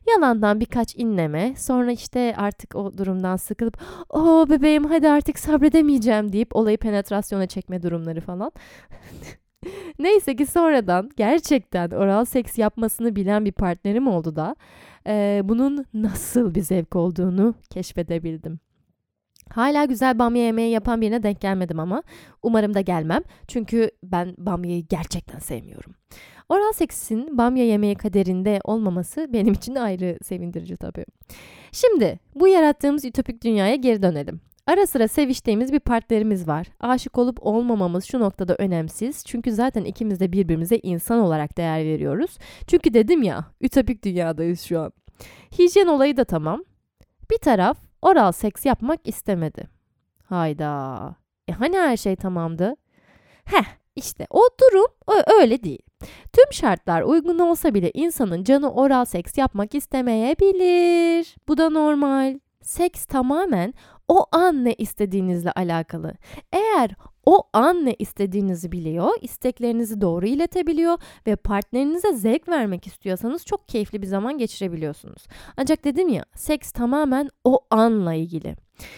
[0.08, 3.78] Yalandan birkaç inleme sonra işte artık o durumdan sıkılıp
[4.10, 8.52] o bebeğim hadi artık sabredemeyeceğim deyip olayı penetrasyona çekme durumları falan.
[10.00, 14.56] Neyse ki sonradan gerçekten oral seks yapmasını bilen bir partnerim oldu da
[15.08, 18.60] e, bunun nasıl bir zevk olduğunu keşfedebildim.
[19.50, 22.04] Hala güzel bamya yemeği yapan birine denk gelmedim ama
[22.44, 23.22] umarım da gelmem.
[23.48, 25.96] Çünkü ben bamyayı gerçekten sevmiyorum.
[26.50, 31.06] Oral seksin bamya yemeği kaderinde olmaması benim için ayrı sevindirici tabii.
[31.72, 34.42] Şimdi bu yarattığımız ütopik dünyaya geri dönelim.
[34.68, 36.68] Ara sıra seviştiğimiz bir partnerimiz var.
[36.80, 39.24] Aşık olup olmamamız şu noktada önemsiz.
[39.26, 42.38] Çünkü zaten ikimiz de birbirimize insan olarak değer veriyoruz.
[42.68, 44.92] Çünkü dedim ya, ütopik dünyadayız şu an.
[45.60, 46.64] Hijyen olayı da tamam.
[47.32, 49.68] Bir taraf oral seks yapmak istemedi.
[50.24, 51.16] Hayda.
[51.48, 52.76] E hani her şey tamamdı?
[53.46, 54.88] Heh, işte o durum
[55.40, 55.82] öyle değil.
[56.34, 61.36] Tüm şartlar uygun olsa bile insanın canı oral seks yapmak istemeyebilir.
[61.48, 62.40] Bu da normal.
[62.62, 63.74] Seks tamamen
[64.12, 66.14] o an ne istediğinizle alakalı.
[66.52, 66.92] Eğer
[67.26, 70.98] o an ne istediğinizi biliyor, isteklerinizi doğru iletebiliyor
[71.28, 75.28] ve partnerinize zevk vermek istiyorsanız çok keyifli bir zaman geçirebiliyorsunuz.
[75.58, 78.56] Ancak dedim ya, seks tamamen o anla ilgili.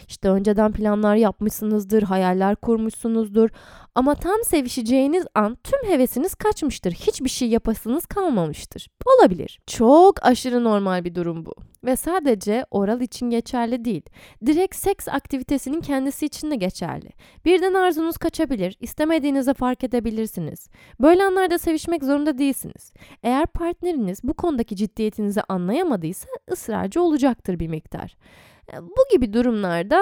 [0.08, 3.50] İşte önceden planlar yapmışsınızdır, hayaller kurmuşsunuzdur.
[3.96, 6.92] Ama tam sevişeceğiniz an tüm hevesiniz kaçmıştır.
[6.92, 8.88] Hiçbir şey yapasınız kalmamıştır.
[9.06, 9.60] Olabilir.
[9.68, 11.54] Çok aşırı normal bir durum bu.
[11.84, 14.02] Ve sadece oral için geçerli değil.
[14.46, 17.10] Direkt seks aktivitesinin kendisi için de geçerli.
[17.46, 20.68] Birden arzunuz kaçabilir, istemediğinizi fark edebilirsiniz.
[21.02, 22.94] Böyle anlarda sevişmek zorunda değilsiniz.
[23.24, 28.16] Eğer partneriniz bu konudaki ciddiyetinizi anlayamadıysa ısrarcı olacaktır bir miktar.
[28.74, 30.02] E, bu gibi durumlarda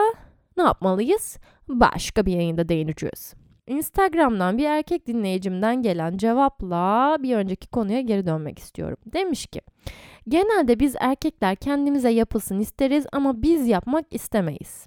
[0.58, 1.38] ne yapmalıyız?
[1.67, 3.34] Başka bir yayında değineceğiz.
[3.67, 8.97] Instagram'dan bir erkek dinleyicimden gelen cevapla bir önceki konuya geri dönmek istiyorum.
[9.06, 9.62] Demiş ki,
[10.28, 14.86] genelde biz erkekler kendimize yapılsın isteriz ama biz yapmak istemeyiz.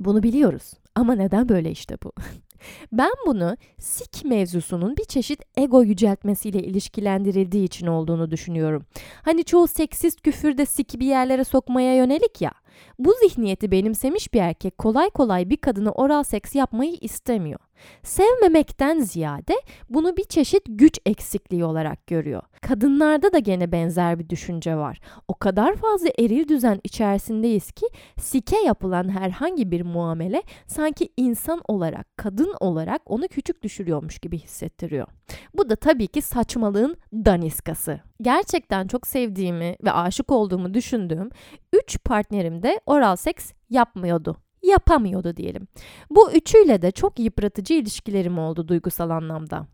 [0.00, 2.12] Bunu biliyoruz ama neden böyle işte bu?
[2.92, 8.84] Ben bunu sik mevzusunun bir çeşit ego yüceltmesiyle ilişkilendirildiği için olduğunu düşünüyorum.
[9.22, 12.52] Hani çoğu seksist küfürde siki bir yerlere sokmaya yönelik ya.
[12.98, 17.60] Bu zihniyeti benimsemiş bir erkek kolay kolay bir kadına oral seks yapmayı istemiyor.
[18.02, 19.54] Sevmemekten ziyade
[19.90, 22.42] bunu bir çeşit güç eksikliği olarak görüyor.
[22.60, 25.00] Kadınlarda da gene benzer bir düşünce var.
[25.28, 27.86] O kadar fazla eril düzen içerisindeyiz ki
[28.20, 35.06] sike yapılan herhangi bir muamele sanki insan olarak, kadın olarak onu küçük düşürüyormuş gibi hissettiriyor.
[35.54, 38.00] Bu da tabii ki saçmalığın daniskası.
[38.22, 41.30] Gerçekten çok sevdiğimi ve aşık olduğumu düşündüğüm
[41.72, 45.68] 3 partnerim de oral seks yapmıyordu yapamıyordu diyelim.
[46.10, 49.66] Bu üçüyle de çok yıpratıcı ilişkilerim oldu duygusal anlamda.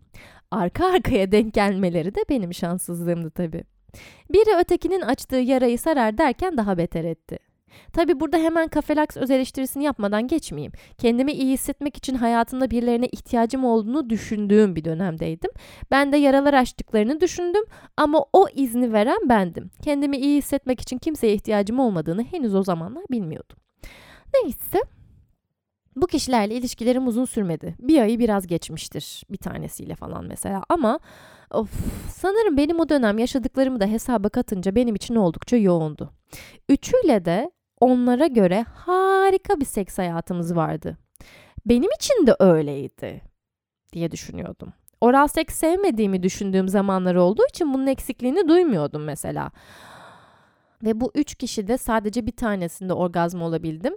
[0.50, 3.64] Arka arkaya denk gelmeleri de benim şanssızlığımdı tabii.
[4.32, 7.38] Biri ötekinin açtığı yarayı sarar derken daha beter etti.
[7.92, 10.72] Tabi burada hemen kafelaks öz eleştirisini yapmadan geçmeyeyim.
[10.98, 15.50] Kendimi iyi hissetmek için hayatımda birilerine ihtiyacım olduğunu düşündüğüm bir dönemdeydim.
[15.90, 17.64] Ben de yaralar açtıklarını düşündüm
[17.96, 19.70] ama o izni veren bendim.
[19.83, 23.57] Kendimi iyi hissetmek için kimseye ihtiyacım olmadığını henüz o zamanlar bilmiyordum.
[24.35, 24.79] Neyse.
[25.96, 27.74] Bu kişilerle ilişkilerim uzun sürmedi.
[27.81, 30.98] Bir ayı biraz geçmiştir bir tanesiyle falan mesela ama
[31.50, 31.70] of,
[32.11, 36.11] sanırım benim o dönem yaşadıklarımı da hesaba katınca benim için oldukça yoğundu.
[36.68, 40.98] Üçüyle de onlara göre harika bir seks hayatımız vardı.
[41.66, 43.22] Benim için de öyleydi
[43.92, 44.72] diye düşünüyordum.
[45.00, 49.50] Oral seks sevmediğimi düşündüğüm zamanlar olduğu için bunun eksikliğini duymuyordum mesela.
[50.82, 53.96] Ve bu üç kişide sadece bir tanesinde orgazm olabildim.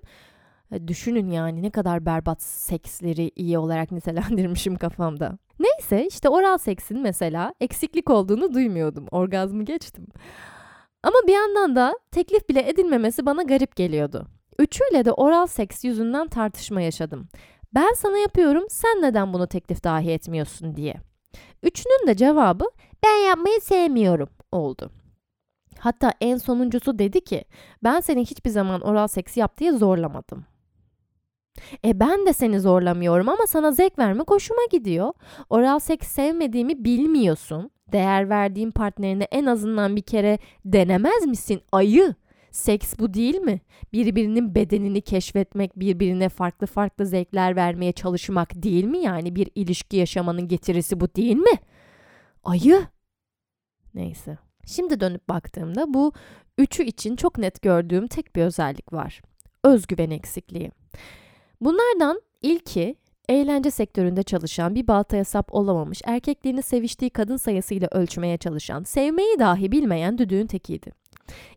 [0.72, 5.38] E, düşünün yani ne kadar berbat seksleri iyi olarak nitelendirmişim kafamda.
[5.60, 9.06] Neyse işte oral seksin mesela eksiklik olduğunu duymuyordum.
[9.12, 10.08] Orgazmı geçtim.
[11.04, 14.28] Ama bir yandan da teklif bile edilmemesi bana garip geliyordu.
[14.60, 17.28] Üçüyle de oral seks yüzünden tartışma yaşadım.
[17.76, 20.96] Ben sana yapıyorum, sen neden bunu teklif dahi etmiyorsun diye.
[21.64, 22.66] Üçünün de cevabı
[23.04, 24.92] ben yapmayı sevmiyorum oldu.
[25.80, 27.44] Hatta en sonuncusu dedi ki
[27.84, 30.46] ben seni hiçbir zaman oral seks yap diye zorlamadım.
[31.86, 35.14] E ben de seni zorlamıyorum ama sana zevk vermek hoşuma gidiyor.
[35.50, 37.72] Oral seks sevmediğimi bilmiyorsun.
[37.92, 41.62] Değer verdiğin partnerine en azından bir kere denemez misin?
[41.72, 42.16] Ayı.
[42.52, 43.62] Seks bu değil mi?
[43.94, 48.98] Birbirinin bedenini keşfetmek, birbirine farklı farklı zevkler vermeye çalışmak değil mi?
[48.98, 51.60] Yani bir ilişki yaşamanın getirisi bu değil mi?
[52.44, 52.88] Ayı.
[53.94, 54.38] Neyse.
[54.66, 56.14] Şimdi dönüp baktığımda bu
[56.58, 59.22] üçü için çok net gördüğüm tek bir özellik var.
[59.64, 60.72] Özgüven eksikliği.
[61.62, 62.96] Bunlardan ilki
[63.30, 69.72] eğlence sektöründe çalışan bir baltaya sap olamamış, erkekliğini seviştiği kadın sayısıyla ölçmeye çalışan, sevmeyi dahi
[69.72, 70.92] bilmeyen düdüğün tekiydi.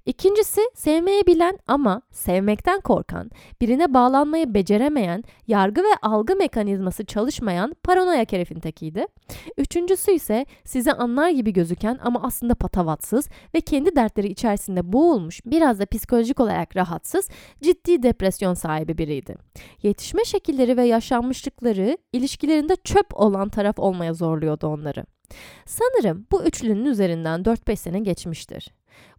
[0.07, 3.31] İkincisi sevmeyi bilen ama sevmekten korkan,
[3.61, 9.07] birine bağlanmayı beceremeyen, yargı ve algı mekanizması çalışmayan paranoyak herifin tekiydi.
[9.59, 15.79] Üçüncüsü ise size anlar gibi gözüken ama aslında patavatsız ve kendi dertleri içerisinde boğulmuş, biraz
[15.79, 17.29] da psikolojik olarak rahatsız,
[17.63, 19.37] ciddi depresyon sahibi biriydi.
[19.83, 25.05] Yetişme şekilleri ve yaşanmışlıkları ilişkilerinde çöp olan taraf olmaya zorluyordu onları.
[25.67, 28.69] Sanırım bu üçlünün üzerinden 4-5 sene geçmiştir.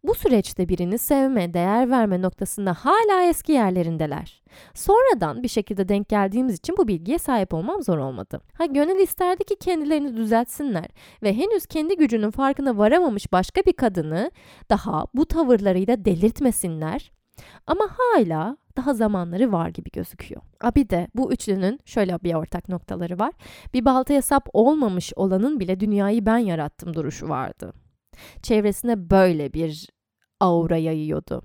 [0.03, 4.43] Bu süreçte birini sevme, değer verme noktasında hala eski yerlerindeler.
[4.73, 8.41] Sonradan bir şekilde denk geldiğimiz için bu bilgiye sahip olmam zor olmadı.
[8.57, 10.85] Ha gönül isterdi ki kendilerini düzeltsinler
[11.23, 14.31] ve henüz kendi gücünün farkına varamamış başka bir kadını
[14.69, 17.11] daha bu tavırlarıyla delirtmesinler.
[17.67, 20.41] Ama hala daha zamanları var gibi gözüküyor.
[20.61, 23.33] Abi de bu üçlünün şöyle bir ortak noktaları var.
[23.73, 27.73] Bir baltaya sap olmamış olanın bile dünyayı ben yarattım duruşu vardı.
[28.41, 29.89] Çevresine böyle bir
[30.39, 31.41] aura yayıyordu.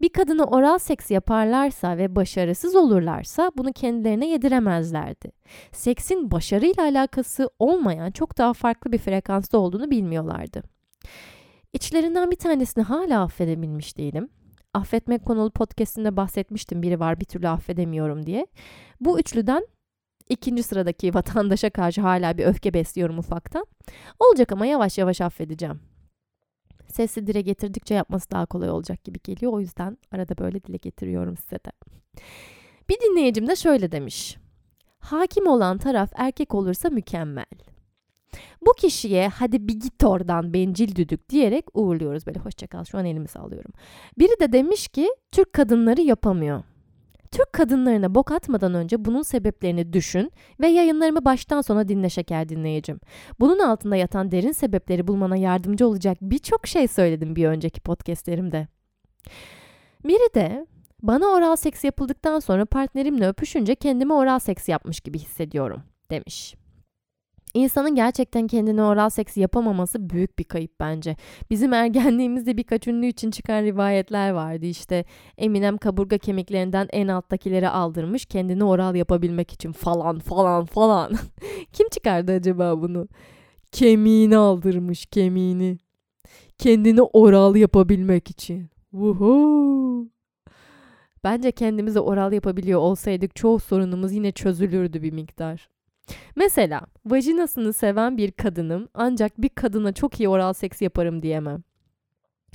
[0.00, 5.32] Bir kadını oral seks yaparlarsa ve başarısız olurlarsa bunu kendilerine yediremezlerdi.
[5.72, 10.62] Seksin başarıyla alakası olmayan çok daha farklı bir frekansta olduğunu bilmiyorlardı.
[11.72, 14.28] İçlerinden bir tanesini hala affedebilmiş değilim.
[14.74, 16.82] affetmek konulu podcastinde bahsetmiştim.
[16.82, 18.46] Biri var bir türlü affedemiyorum diye.
[19.00, 19.66] Bu üçlüden
[20.28, 23.66] ikinci sıradaki vatandaşa karşı hala bir öfke besliyorum ufaktan.
[24.18, 25.91] Olacak ama yavaş yavaş affedeceğim.
[26.92, 29.52] Sesli dile getirdikçe yapması daha kolay olacak gibi geliyor.
[29.52, 31.72] O yüzden arada böyle dile getiriyorum size de.
[32.88, 34.36] Bir dinleyicim de şöyle demiş.
[34.98, 37.46] Hakim olan taraf erkek olursa mükemmel.
[38.66, 42.26] Bu kişiye hadi bir git oradan bencil düdük diyerek uğurluyoruz.
[42.26, 43.72] Böyle hoşçakal şu an elimi sallıyorum.
[44.18, 46.62] Biri de demiş ki Türk kadınları yapamıyor.
[47.32, 53.00] Türk kadınlarına bok atmadan önce bunun sebeplerini düşün ve yayınlarımı baştan sona dinle şeker dinleyicim.
[53.40, 58.68] Bunun altında yatan derin sebepleri bulmana yardımcı olacak birçok şey söyledim bir önceki podcastlerimde.
[60.04, 60.66] Biri de
[61.02, 66.61] bana oral seks yapıldıktan sonra partnerimle öpüşünce kendimi oral seks yapmış gibi hissediyorum demiş.
[67.54, 71.16] İnsanın gerçekten kendine oral seks yapamaması büyük bir kayıp bence.
[71.50, 74.66] Bizim ergenliğimizde birkaç ünlü için çıkan rivayetler vardı.
[74.66, 75.04] İşte
[75.38, 81.12] Eminem kaburga kemiklerinden en alttakileri aldırmış kendini oral yapabilmek için falan falan falan.
[81.72, 83.08] Kim çıkardı acaba bunu?
[83.72, 85.78] Kemiğini aldırmış kemiğini.
[86.58, 88.68] Kendini oral yapabilmek için.
[88.90, 90.06] Woohoo.
[91.24, 95.68] Bence kendimize oral yapabiliyor olsaydık çoğu sorunumuz yine çözülürdü bir miktar.
[96.36, 101.62] Mesela vajinasını seven bir kadınım ancak bir kadına çok iyi oral seks yaparım diyemem.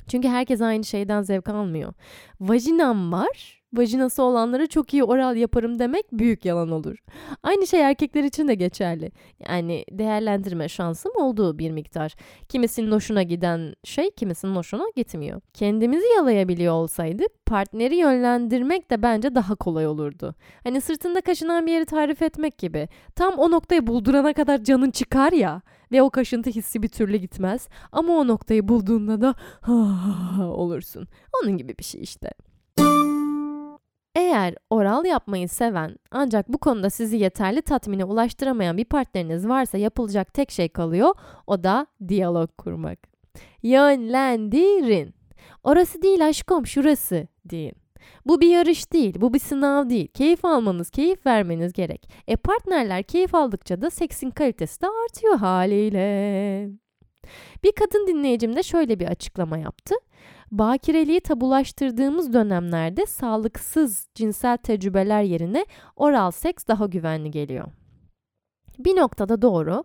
[0.08, 1.92] Çünkü herkes aynı şeyden zevk almıyor.
[2.40, 6.96] Vajinam var, vajinası olanlara çok iyi oral yaparım demek büyük yalan olur.
[7.42, 9.12] Aynı şey erkekler için de geçerli.
[9.48, 12.14] Yani değerlendirme şansım olduğu bir miktar.
[12.48, 15.40] Kimisinin hoşuna giden şey kimisinin hoşuna gitmiyor.
[15.54, 20.34] Kendimizi yalayabiliyor olsaydık partneri yönlendirmek de bence daha kolay olurdu.
[20.64, 22.88] Hani sırtında kaşınan bir yeri tarif etmek gibi.
[23.16, 27.68] Tam o noktayı buldurana kadar canın çıkar ya ve o kaşıntı hissi bir türlü gitmez.
[27.92, 29.34] Ama o noktayı bulduğunda da
[30.54, 31.08] olursun.
[31.42, 32.30] Onun gibi bir şey işte.
[34.18, 40.34] Eğer oral yapmayı seven ancak bu konuda sizi yeterli tatmine ulaştıramayan bir partneriniz varsa yapılacak
[40.34, 41.14] tek şey kalıyor
[41.46, 42.98] o da diyalog kurmak.
[43.62, 45.14] Yönlendirin.
[45.64, 47.74] Orası değil aşkım şurası deyin.
[48.26, 50.08] Bu bir yarış değil, bu bir sınav değil.
[50.08, 52.10] Keyif almanız, keyif vermeniz gerek.
[52.28, 56.70] E partnerler keyif aldıkça da seksin kalitesi de artıyor haliyle.
[57.64, 59.94] Bir kadın dinleyicim de şöyle bir açıklama yaptı.
[60.52, 67.68] Bakireliği tabulaştırdığımız dönemlerde sağlıksız cinsel tecrübeler yerine oral seks daha güvenli geliyor.
[68.78, 69.84] Bir noktada doğru.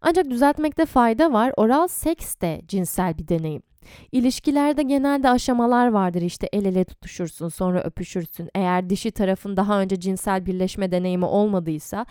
[0.00, 1.52] Ancak düzeltmekte fayda var.
[1.56, 3.62] Oral seks de cinsel bir deneyim.
[4.12, 8.48] İlişkilerde genelde aşamalar vardır işte el ele tutuşursun sonra öpüşürsün.
[8.54, 12.06] Eğer dişi tarafın daha önce cinsel birleşme deneyimi olmadıysa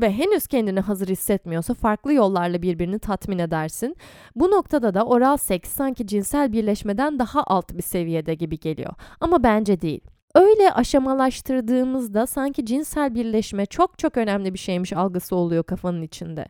[0.00, 3.96] ve henüz kendini hazır hissetmiyorsa farklı yollarla birbirini tatmin edersin.
[4.36, 8.92] Bu noktada da oral seks sanki cinsel birleşmeden daha alt bir seviyede gibi geliyor.
[9.20, 10.00] Ama bence değil.
[10.34, 16.46] Öyle aşamalaştırdığımızda sanki cinsel birleşme çok çok önemli bir şeymiş algısı oluyor kafanın içinde.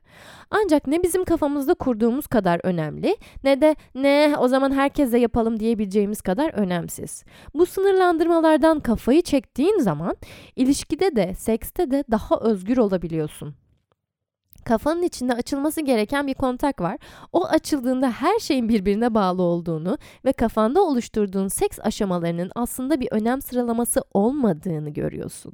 [0.51, 6.21] Ancak ne bizim kafamızda kurduğumuz kadar önemli ne de ne o zaman herkese yapalım diyebileceğimiz
[6.21, 7.25] kadar önemsiz.
[7.55, 10.17] Bu sınırlandırmalardan kafayı çektiğin zaman
[10.57, 13.62] ilişkide de sekste de daha özgür olabiliyorsun
[14.65, 16.99] kafanın içinde açılması gereken bir kontak var.
[17.33, 23.43] O açıldığında her şeyin birbirine bağlı olduğunu ve kafanda oluşturduğun seks aşamalarının aslında bir önem
[23.43, 25.53] sıralaması olmadığını görüyorsun.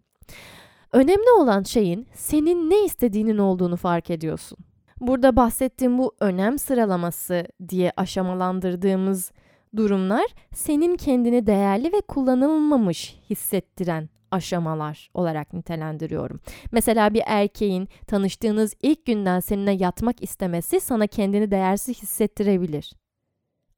[0.92, 4.58] Önemli olan şeyin senin ne istediğinin olduğunu fark ediyorsun.
[5.00, 9.32] Burada bahsettiğim bu önem sıralaması diye aşamalandırdığımız
[9.76, 16.40] durumlar senin kendini değerli ve kullanılmamış hissettiren aşamalar olarak nitelendiriyorum.
[16.72, 22.92] Mesela bir erkeğin tanıştığınız ilk günden seninle yatmak istemesi sana kendini değersiz hissettirebilir.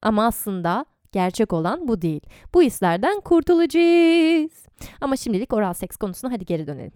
[0.02, 2.20] Ama aslında gerçek olan bu değil.
[2.54, 4.66] Bu hislerden kurtulacağız.
[5.00, 6.92] Ama şimdilik oral seks konusuna hadi geri dönelim.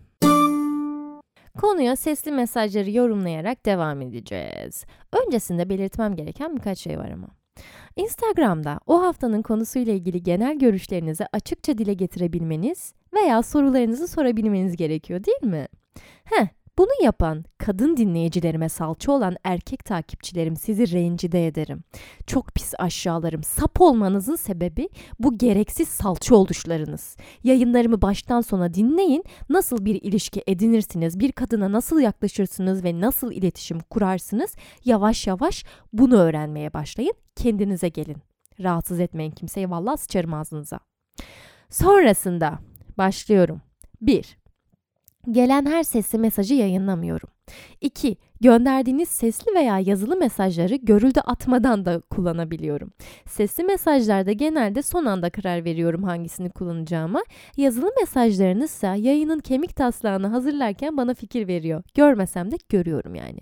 [1.60, 4.84] Konuya sesli mesajları yorumlayarak devam edeceğiz.
[5.26, 7.28] Öncesinde belirtmem gereken birkaç şey var ama.
[7.96, 15.42] Instagram'da o haftanın konusuyla ilgili genel görüşlerinizi açıkça dile getirebilmeniz veya sorularınızı sorabilmeniz gerekiyor değil
[15.42, 15.68] mi?
[16.24, 16.46] Heh,
[16.78, 21.84] bunu yapan kadın dinleyicilerime salça olan erkek takipçilerim sizi rencide ederim.
[22.26, 23.42] Çok pis aşağılarım.
[23.42, 27.16] Sap olmanızın sebebi bu gereksiz salça oluşlarınız.
[27.44, 29.24] Yayınlarımı baştan sona dinleyin.
[29.48, 36.16] Nasıl bir ilişki edinirsiniz, bir kadına nasıl yaklaşırsınız ve nasıl iletişim kurarsınız yavaş yavaş bunu
[36.16, 37.14] öğrenmeye başlayın.
[37.36, 38.16] Kendinize gelin.
[38.60, 40.80] Rahatsız etmeyin kimseyi vallahi sıçarım ağzınıza.
[41.70, 42.58] Sonrasında
[42.98, 43.60] başlıyorum.
[44.00, 44.43] 1.
[45.30, 47.28] Gelen her sesli mesajı yayınlamıyorum.
[47.80, 48.16] 2.
[48.40, 52.92] Gönderdiğiniz sesli veya yazılı mesajları görüldü atmadan da kullanabiliyorum.
[53.26, 57.22] Sesli mesajlarda genelde son anda karar veriyorum hangisini kullanacağıma.
[57.56, 61.82] Yazılı mesajlarınız ise yayının kemik taslağını hazırlarken bana fikir veriyor.
[61.94, 63.38] Görmesem de görüyorum yani.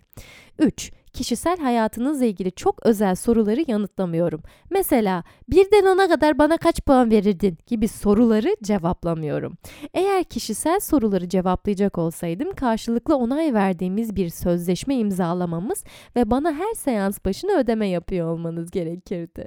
[0.58, 4.42] 3 kişisel hayatınızla ilgili çok özel soruları yanıtlamıyorum.
[4.70, 9.54] Mesela birden ona kadar bana kaç puan verirdin gibi soruları cevaplamıyorum.
[9.94, 15.84] Eğer kişisel soruları cevaplayacak olsaydım karşılıklı onay verdiğimiz bir sözleşme imzalamamız
[16.16, 19.46] ve bana her seans başına ödeme yapıyor olmanız gerekirdi.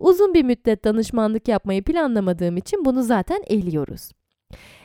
[0.00, 4.10] Uzun bir müddet danışmanlık yapmayı planlamadığım için bunu zaten eliyoruz.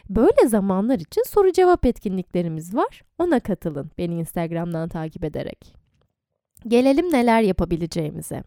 [0.09, 3.01] Böyle zamanlar için soru cevap etkinliklerimiz var.
[3.17, 5.80] Ona katılın beni Instagram'dan takip ederek.
[6.67, 8.43] Gelelim neler yapabileceğimize.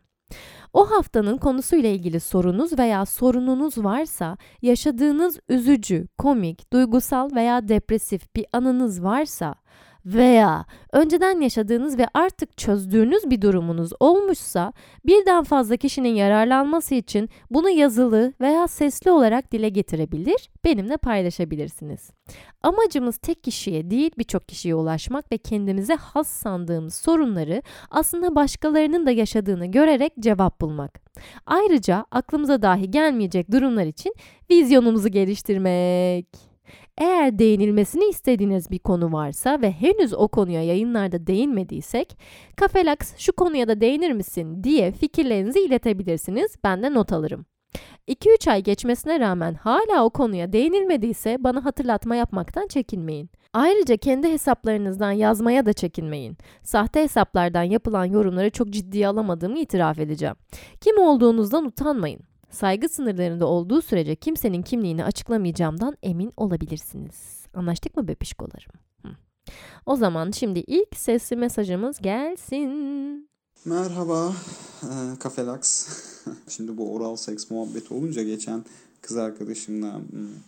[0.72, 8.46] O haftanın konusuyla ilgili sorunuz veya sorununuz varsa, yaşadığınız üzücü, komik, duygusal veya depresif bir
[8.52, 9.54] anınız varsa
[10.06, 14.72] veya önceden yaşadığınız ve artık çözdüğünüz bir durumunuz olmuşsa
[15.06, 22.10] birden fazla kişinin yararlanması için bunu yazılı veya sesli olarak dile getirebilir, benimle paylaşabilirsiniz.
[22.62, 29.10] Amacımız tek kişiye değil birçok kişiye ulaşmak ve kendimize has sandığımız sorunları aslında başkalarının da
[29.10, 31.00] yaşadığını görerek cevap bulmak.
[31.46, 34.14] Ayrıca aklımıza dahi gelmeyecek durumlar için
[34.50, 36.53] vizyonumuzu geliştirmek.
[36.98, 42.18] Eğer değinilmesini istediğiniz bir konu varsa ve henüz o konuya yayınlarda değinmediysek,
[42.56, 46.56] Kafelax şu konuya da değinir misin diye fikirlerinizi iletebilirsiniz.
[46.64, 47.46] Ben de not alırım.
[48.08, 53.30] 2-3 ay geçmesine rağmen hala o konuya değinilmediyse bana hatırlatma yapmaktan çekinmeyin.
[53.52, 56.36] Ayrıca kendi hesaplarınızdan yazmaya da çekinmeyin.
[56.62, 60.34] Sahte hesaplardan yapılan yorumları çok ciddiye alamadığımı itiraf edeceğim.
[60.80, 62.20] Kim olduğunuzdan utanmayın.
[62.54, 67.46] Saygı sınırlarında olduğu sürece kimsenin kimliğini açıklamayacağımdan emin olabilirsiniz.
[67.54, 68.72] Anlaştık mı bebişkolarım?
[69.02, 69.08] Hı.
[69.86, 73.28] O zaman şimdi ilk sesli mesajımız gelsin.
[73.64, 74.32] Merhaba,
[74.82, 75.88] e, Kafelax.
[76.48, 78.64] Şimdi bu oral seks muhabbeti olunca geçen
[79.02, 80.00] kız arkadaşımla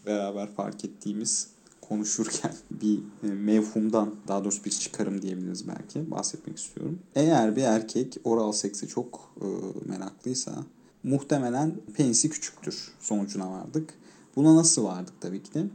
[0.06, 1.48] beraber fark ettiğimiz
[1.80, 6.98] konuşurken bir e, mevhumdan daha doğrusu bir çıkarım diyebiliriz belki bahsetmek istiyorum.
[7.14, 9.46] Eğer bir erkek oral seksi çok e,
[9.88, 10.64] meraklıysa
[11.06, 13.94] muhtemelen penisi küçüktür sonucuna vardık.
[14.36, 15.66] Buna nasıl vardık tabii ki de?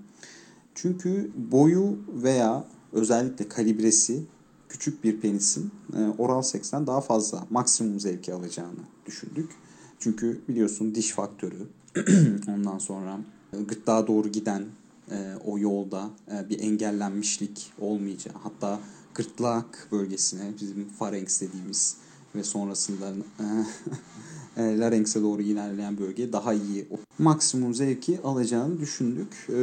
[0.75, 4.23] Çünkü boyu veya özellikle kalibresi
[4.69, 9.51] küçük bir penisin e, oral seksten daha fazla maksimum zevki alacağını düşündük.
[9.99, 11.67] Çünkü biliyorsun diş faktörü
[12.47, 13.19] ondan sonra
[13.53, 14.65] e, gırtlağa doğru giden
[15.11, 16.09] e, o yolda
[16.49, 18.79] bir engellenmişlik olmayacağı hatta
[19.13, 21.97] gırtlak bölgesine bizim pharynx dediğimiz
[22.35, 23.13] ve sonrasında
[24.57, 26.87] e, larynx'e doğru ilerleyen bölge daha iyi
[27.19, 29.47] maksimum zevki alacağını düşündük.
[29.49, 29.53] E,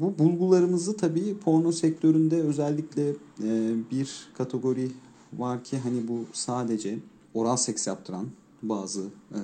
[0.00, 3.08] bu bulgularımızı tabii porno sektöründe özellikle
[3.42, 4.90] e, bir kategori
[5.38, 6.98] var ki hani bu sadece
[7.34, 8.26] oral seks yaptıran
[8.62, 9.02] bazı
[9.34, 9.38] e,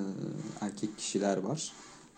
[0.61, 1.71] erkek kişiler var.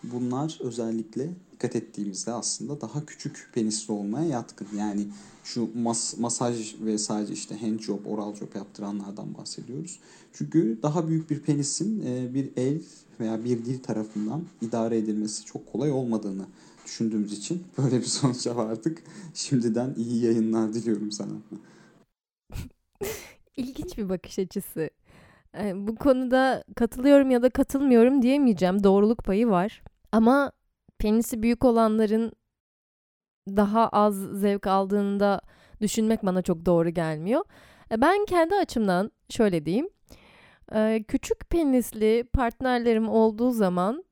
[0.04, 4.66] Bunlar özellikle dikkat ettiğimizde aslında daha küçük penisli olmaya yatkın.
[4.76, 5.06] Yani
[5.44, 9.98] şu mas masaj ve sadece işte hand job, oral job yaptıranlardan bahsediyoruz.
[10.32, 12.82] Çünkü daha büyük bir penisin e, bir el
[13.20, 16.44] veya bir dil tarafından idare edilmesi çok kolay olmadığını
[16.84, 19.02] düşündüğümüz için böyle bir sonuca vardık.
[19.34, 21.32] Şimdiden iyi yayınlar diliyorum sana.
[23.56, 24.90] İlginç bir bakış açısı.
[25.58, 28.84] E, bu konuda katılıyorum ya da katılmıyorum diyemeyeceğim.
[28.84, 29.82] Doğruluk payı var.
[30.12, 30.52] Ama
[31.00, 32.32] penisi büyük olanların
[33.48, 35.40] daha az zevk aldığını da
[35.80, 37.44] düşünmek bana çok doğru gelmiyor.
[37.92, 39.88] E, ben kendi açımdan şöyle diyeyim.
[40.74, 44.04] E, küçük penisli partnerlerim olduğu zaman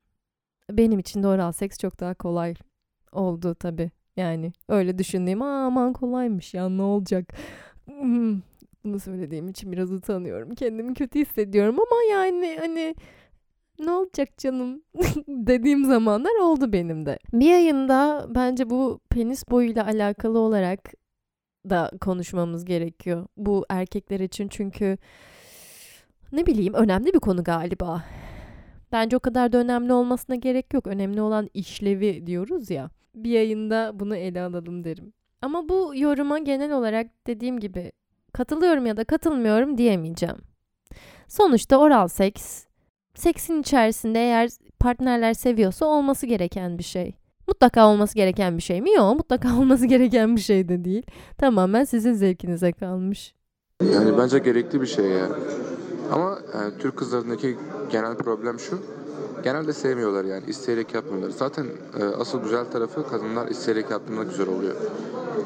[0.70, 2.54] benim için oral seks çok daha kolay
[3.12, 3.90] oldu tabii.
[4.16, 7.32] Yani öyle düşündüğüm aman kolaymış ya ne olacak.
[7.86, 8.40] Hmm,
[8.84, 10.54] bunu söylediğim için biraz utanıyorum.
[10.54, 12.94] Kendimi kötü hissediyorum ama yani hani
[13.78, 14.82] ne olacak canım
[15.28, 17.18] dediğim zamanlar oldu benim de.
[17.32, 20.80] Bir yayında bence bu penis boyuyla alakalı olarak
[21.70, 23.26] da konuşmamız gerekiyor.
[23.36, 24.98] Bu erkekler için çünkü
[26.32, 28.04] ne bileyim önemli bir konu galiba.
[28.92, 30.86] Bence o kadar da önemli olmasına gerek yok.
[30.86, 32.90] Önemli olan işlevi diyoruz ya.
[33.14, 35.12] Bir yayında bunu ele alalım derim.
[35.42, 37.92] Ama bu yoruma genel olarak dediğim gibi
[38.32, 40.36] katılıyorum ya da katılmıyorum diyemeyeceğim.
[41.28, 42.67] Sonuçta oral seks
[43.18, 44.50] seksin içerisinde eğer
[44.80, 47.14] partnerler seviyorsa olması gereken bir şey.
[47.48, 48.90] Mutlaka olması gereken bir şey mi?
[48.90, 51.06] Yok mutlaka olması gereken bir şey de değil.
[51.38, 53.34] Tamamen sizin zevkinize kalmış.
[53.94, 55.28] Yani bence gerekli bir şey ya.
[56.12, 57.56] Ama yani Türk kızlarındaki
[57.92, 58.82] genel problem şu.
[59.44, 61.30] Genelde sevmiyorlar yani isteyerek yapmıyorlar.
[61.30, 61.66] Zaten
[62.00, 64.76] e, asıl güzel tarafı kadınlar isteyerek yaptığında güzel oluyor.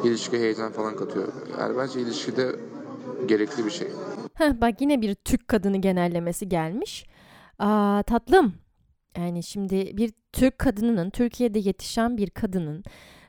[0.04, 1.28] İlişki heyecan falan katıyor.
[1.60, 2.56] Yani bence ilişkide
[3.26, 3.88] gerekli bir şey.
[4.34, 7.06] Heh, bak yine bir Türk kadını genellemesi gelmiş.
[7.58, 8.54] Aa, tatlım.
[9.16, 12.84] Yani şimdi bir Türk kadınının, Türkiye'de yetişen bir kadının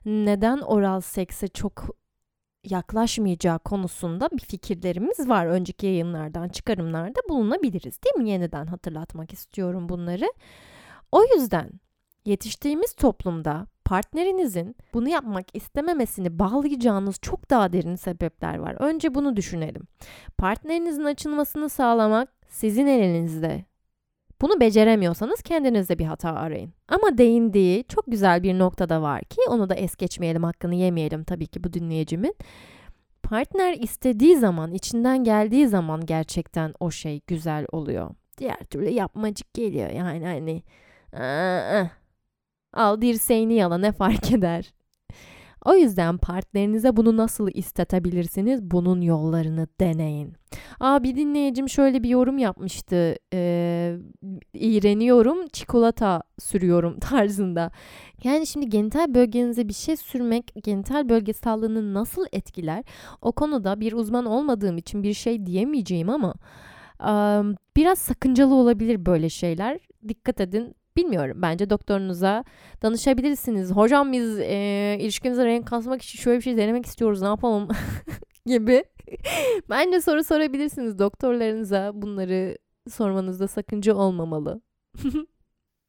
[0.05, 1.95] neden oral sekse çok
[2.63, 5.45] yaklaşmayacağı konusunda bir fikirlerimiz var.
[5.45, 8.29] Önceki yayınlardan, çıkarımlarda bulunabiliriz değil mi?
[8.29, 10.33] Yeniden hatırlatmak istiyorum bunları.
[11.11, 11.69] O yüzden
[12.25, 18.75] yetiştiğimiz toplumda partnerinizin bunu yapmak istememesini bağlayacağınız çok daha derin sebepler var.
[18.79, 19.83] Önce bunu düşünelim.
[20.37, 23.65] Partnerinizin açılmasını sağlamak sizin elinizde.
[24.43, 26.73] Bunu beceremiyorsanız kendinizde bir hata arayın.
[26.87, 31.23] Ama değindiği çok güzel bir nokta da var ki onu da es geçmeyelim, hakkını yemeyelim
[31.23, 32.35] tabii ki bu dinleyicimin.
[33.23, 38.09] Partner istediği zaman, içinden geldiği zaman gerçekten o şey güzel oluyor.
[38.37, 40.63] Diğer türlü yapmacık geliyor yani hani.
[41.23, 41.85] Aa,
[42.73, 44.73] al dirseğini yala ne fark eder.
[45.65, 48.63] O yüzden partnerinize bunu nasıl istetebilirsiniz?
[48.63, 50.33] Bunun yollarını deneyin.
[50.79, 53.15] Aa bir dinleyicim şöyle bir yorum yapmıştı.
[53.33, 53.97] Ee,
[54.53, 57.71] iğreniyorum, çikolata sürüyorum tarzında.
[58.23, 62.83] Yani şimdi genital bölgenize bir şey sürmek genital bölge sağlığını nasıl etkiler?
[63.21, 66.33] O konuda bir uzman olmadığım için bir şey diyemeyeceğim ama
[67.75, 69.79] biraz sakıncalı olabilir böyle şeyler.
[70.07, 71.37] Dikkat edin Bilmiyorum.
[71.41, 72.43] Bence doktorunuza
[72.81, 73.71] danışabilirsiniz.
[73.71, 77.21] Hocam biz e, ilişkimize renk kasmak için şöyle bir şey denemek istiyoruz.
[77.21, 77.67] Ne yapalım?
[78.45, 78.83] gibi.
[79.69, 81.91] Bence soru sorabilirsiniz doktorlarınıza.
[81.93, 82.57] Bunları
[82.89, 84.61] sormanızda sakınca olmamalı.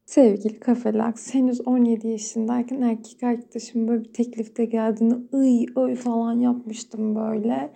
[0.07, 7.17] Sevgili Kafelaks, henüz 17 yaşındayken erkek arkadaşım böyle bir teklifte geldiğinde ıy öy falan yapmıştım
[7.17, 7.73] böyle.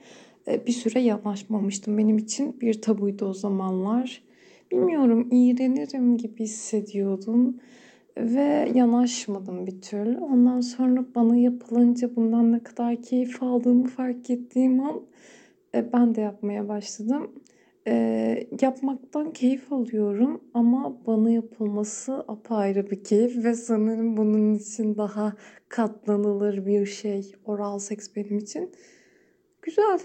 [0.66, 1.99] Bir süre yanaşmamıştım.
[1.99, 4.22] Benim için bir tabuydu o zamanlar
[4.71, 7.57] bilmiyorum iğrenirim gibi hissediyordum
[8.16, 10.19] ve yanaşmadım bir türlü.
[10.19, 15.03] Ondan sonra bana yapılınca bundan ne kadar keyif aldığımı fark ettiğim an
[15.75, 17.33] e, ben de yapmaya başladım.
[17.87, 25.33] E, yapmaktan keyif alıyorum ama bana yapılması apayrı bir keyif ve sanırım bunun için daha
[25.69, 28.71] katlanılır bir şey oral seks benim için.
[29.62, 29.99] Güzel.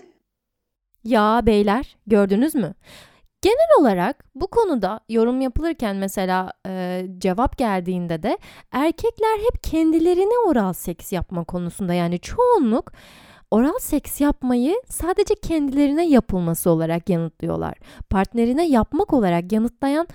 [1.04, 2.74] Ya beyler gördünüz mü?
[3.44, 8.38] Genel olarak bu konuda yorum yapılırken mesela e, cevap geldiğinde de
[8.72, 12.92] erkekler hep kendilerine oral seks yapma konusunda yani çoğunluk
[13.52, 17.74] oral seks yapmayı sadece kendilerine yapılması olarak yanıtlıyorlar.
[18.10, 20.08] Partnerine yapmak olarak yanıtlayan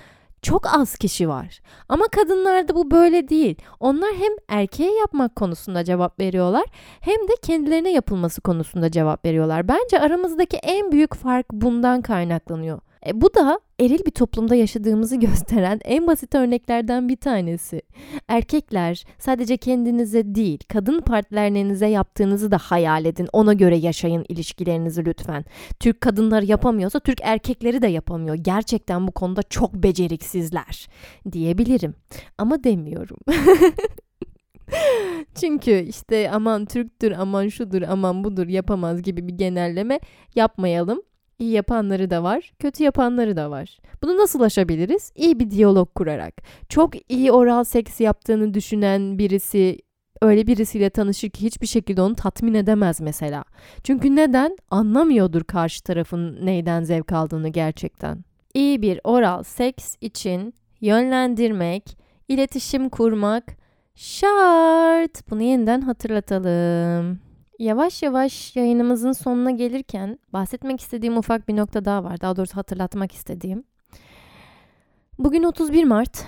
[0.43, 1.61] çok az kişi var.
[1.89, 3.57] Ama kadınlarda bu böyle değil.
[3.81, 6.65] Onlar hem erkeğe yapmak konusunda cevap veriyorlar
[7.01, 9.69] hem de kendilerine yapılması konusunda cevap veriyorlar.
[9.69, 12.81] Bence aramızdaki en büyük fark bundan kaynaklanıyor.
[13.07, 17.83] E, bu da eril bir toplumda yaşadığımızı gösteren en basit örneklerden bir tanesi.
[18.29, 23.29] Erkekler sadece kendinize değil, kadın partnerlerinize yaptığınızı da hayal edin.
[23.33, 25.45] Ona göre yaşayın ilişkilerinizi lütfen.
[25.81, 28.35] Türk kadınları yapamıyorsa Türk erkekleri de yapamıyor.
[28.35, 30.89] Gerçekten bu konuda çok beceriksizler
[31.33, 31.95] diyebilirim.
[32.39, 33.17] Ama demiyorum.
[35.41, 40.01] Çünkü işte aman Türktür, aman şudur, aman budur yapamaz gibi bir genelleme
[40.35, 41.03] yapmayalım.
[41.39, 43.79] İyi yapanları da var, kötü yapanları da var.
[44.03, 45.13] Bunu nasıl aşabiliriz?
[45.17, 46.35] İyi bir diyalog kurarak.
[46.69, 49.79] Çok iyi oral seks yaptığını düşünen birisi
[50.23, 53.45] öyle birisiyle tanışır ki hiçbir şekilde onu tatmin edemez mesela.
[53.85, 54.57] Çünkü neden?
[54.71, 58.25] Anlamıyordur karşı tarafın neyden zevk aldığını gerçekten.
[58.55, 63.45] İyi bir oral seks için yönlendirmek, iletişim kurmak
[63.95, 65.31] şart.
[65.31, 67.28] Bunu yeniden hatırlatalım.
[67.59, 72.21] Yavaş yavaş yayınımızın sonuna gelirken bahsetmek istediğim ufak bir nokta daha var.
[72.21, 73.65] Daha doğrusu hatırlatmak istediğim.
[75.19, 76.25] Bugün 31 Mart.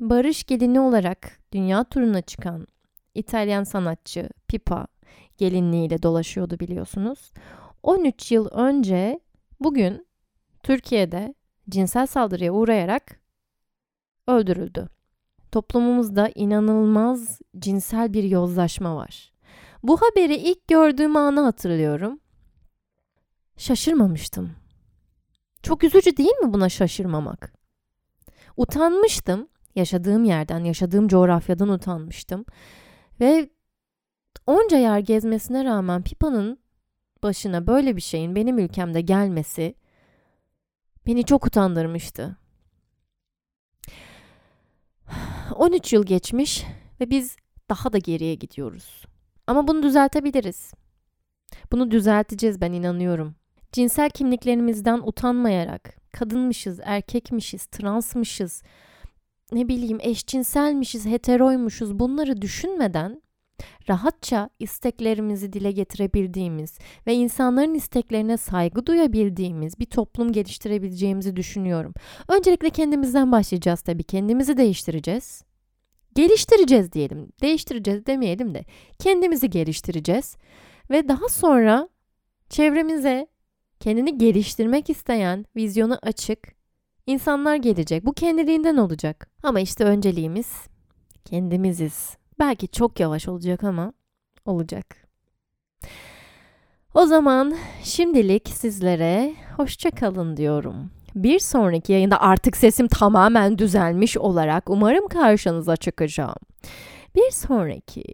[0.00, 2.66] Barış gelini olarak dünya turuna çıkan
[3.14, 4.86] İtalyan sanatçı Pipa
[5.36, 7.32] gelinliğiyle dolaşıyordu biliyorsunuz.
[7.82, 9.20] 13 yıl önce
[9.60, 10.06] bugün
[10.62, 11.34] Türkiye'de
[11.68, 13.20] cinsel saldırıya uğrayarak
[14.26, 14.88] öldürüldü.
[15.52, 19.37] Toplumumuzda inanılmaz cinsel bir yozlaşma var.
[19.82, 22.20] Bu haberi ilk gördüğüm anı hatırlıyorum.
[23.56, 24.56] Şaşırmamıştım.
[25.62, 27.52] Çok üzücü değil mi buna şaşırmamak?
[28.56, 29.48] Utanmıştım.
[29.74, 32.44] Yaşadığım yerden, yaşadığım coğrafyadan utanmıştım.
[33.20, 33.50] Ve
[34.46, 36.58] onca yer gezmesine rağmen Pipa'nın
[37.22, 39.74] başına böyle bir şeyin benim ülkemde gelmesi
[41.06, 42.36] beni çok utandırmıştı.
[45.54, 46.64] 13 yıl geçmiş
[47.00, 47.36] ve biz
[47.68, 49.04] daha da geriye gidiyoruz.
[49.48, 50.72] Ama bunu düzeltebiliriz.
[51.72, 53.34] Bunu düzelteceğiz ben inanıyorum.
[53.72, 58.62] Cinsel kimliklerimizden utanmayarak kadınmışız, erkekmişiz, transmışız,
[59.52, 63.22] ne bileyim eşcinselmişiz, heteroymuşuz bunları düşünmeden
[63.88, 71.94] rahatça isteklerimizi dile getirebildiğimiz ve insanların isteklerine saygı duyabildiğimiz bir toplum geliştirebileceğimizi düşünüyorum.
[72.28, 74.04] Öncelikle kendimizden başlayacağız tabii.
[74.04, 75.47] Kendimizi değiştireceğiz.
[76.18, 77.32] Geliştireceğiz diyelim.
[77.42, 78.64] Değiştireceğiz demeyelim de
[78.98, 80.36] kendimizi geliştireceğiz
[80.90, 81.88] ve daha sonra
[82.48, 83.26] çevremize
[83.80, 86.38] kendini geliştirmek isteyen, vizyonu açık
[87.06, 88.06] insanlar gelecek.
[88.06, 89.30] Bu kendiliğinden olacak.
[89.42, 90.52] Ama işte önceliğimiz
[91.24, 92.16] kendimiziz.
[92.38, 93.92] Belki çok yavaş olacak ama
[94.44, 95.08] olacak.
[96.94, 100.90] O zaman şimdilik sizlere hoşça kalın diyorum.
[101.22, 106.36] Bir sonraki yayında artık sesim tamamen düzelmiş olarak umarım karşınıza çıkacağım.
[107.14, 108.04] Bir sonraki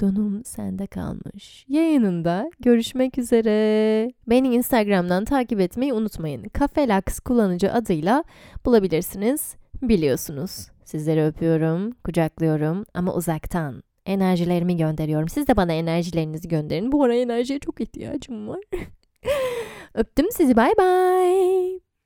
[0.00, 1.64] Donum sende kalmış.
[1.68, 4.12] Yayınında görüşmek üzere.
[4.26, 6.42] Beni Instagram'dan takip etmeyi unutmayın.
[6.42, 8.24] Kafelax kullanıcı adıyla
[8.64, 9.56] bulabilirsiniz.
[9.82, 10.68] Biliyorsunuz.
[10.84, 13.82] Sizleri öpüyorum, kucaklıyorum ama uzaktan.
[14.06, 15.28] Enerjilerimi gönderiyorum.
[15.28, 16.92] Siz de bana enerjilerinizi gönderin.
[16.92, 18.60] Bu ara enerjiye çok ihtiyacım var.
[19.94, 20.56] Öptüm sizi.
[20.56, 21.81] Bay bay.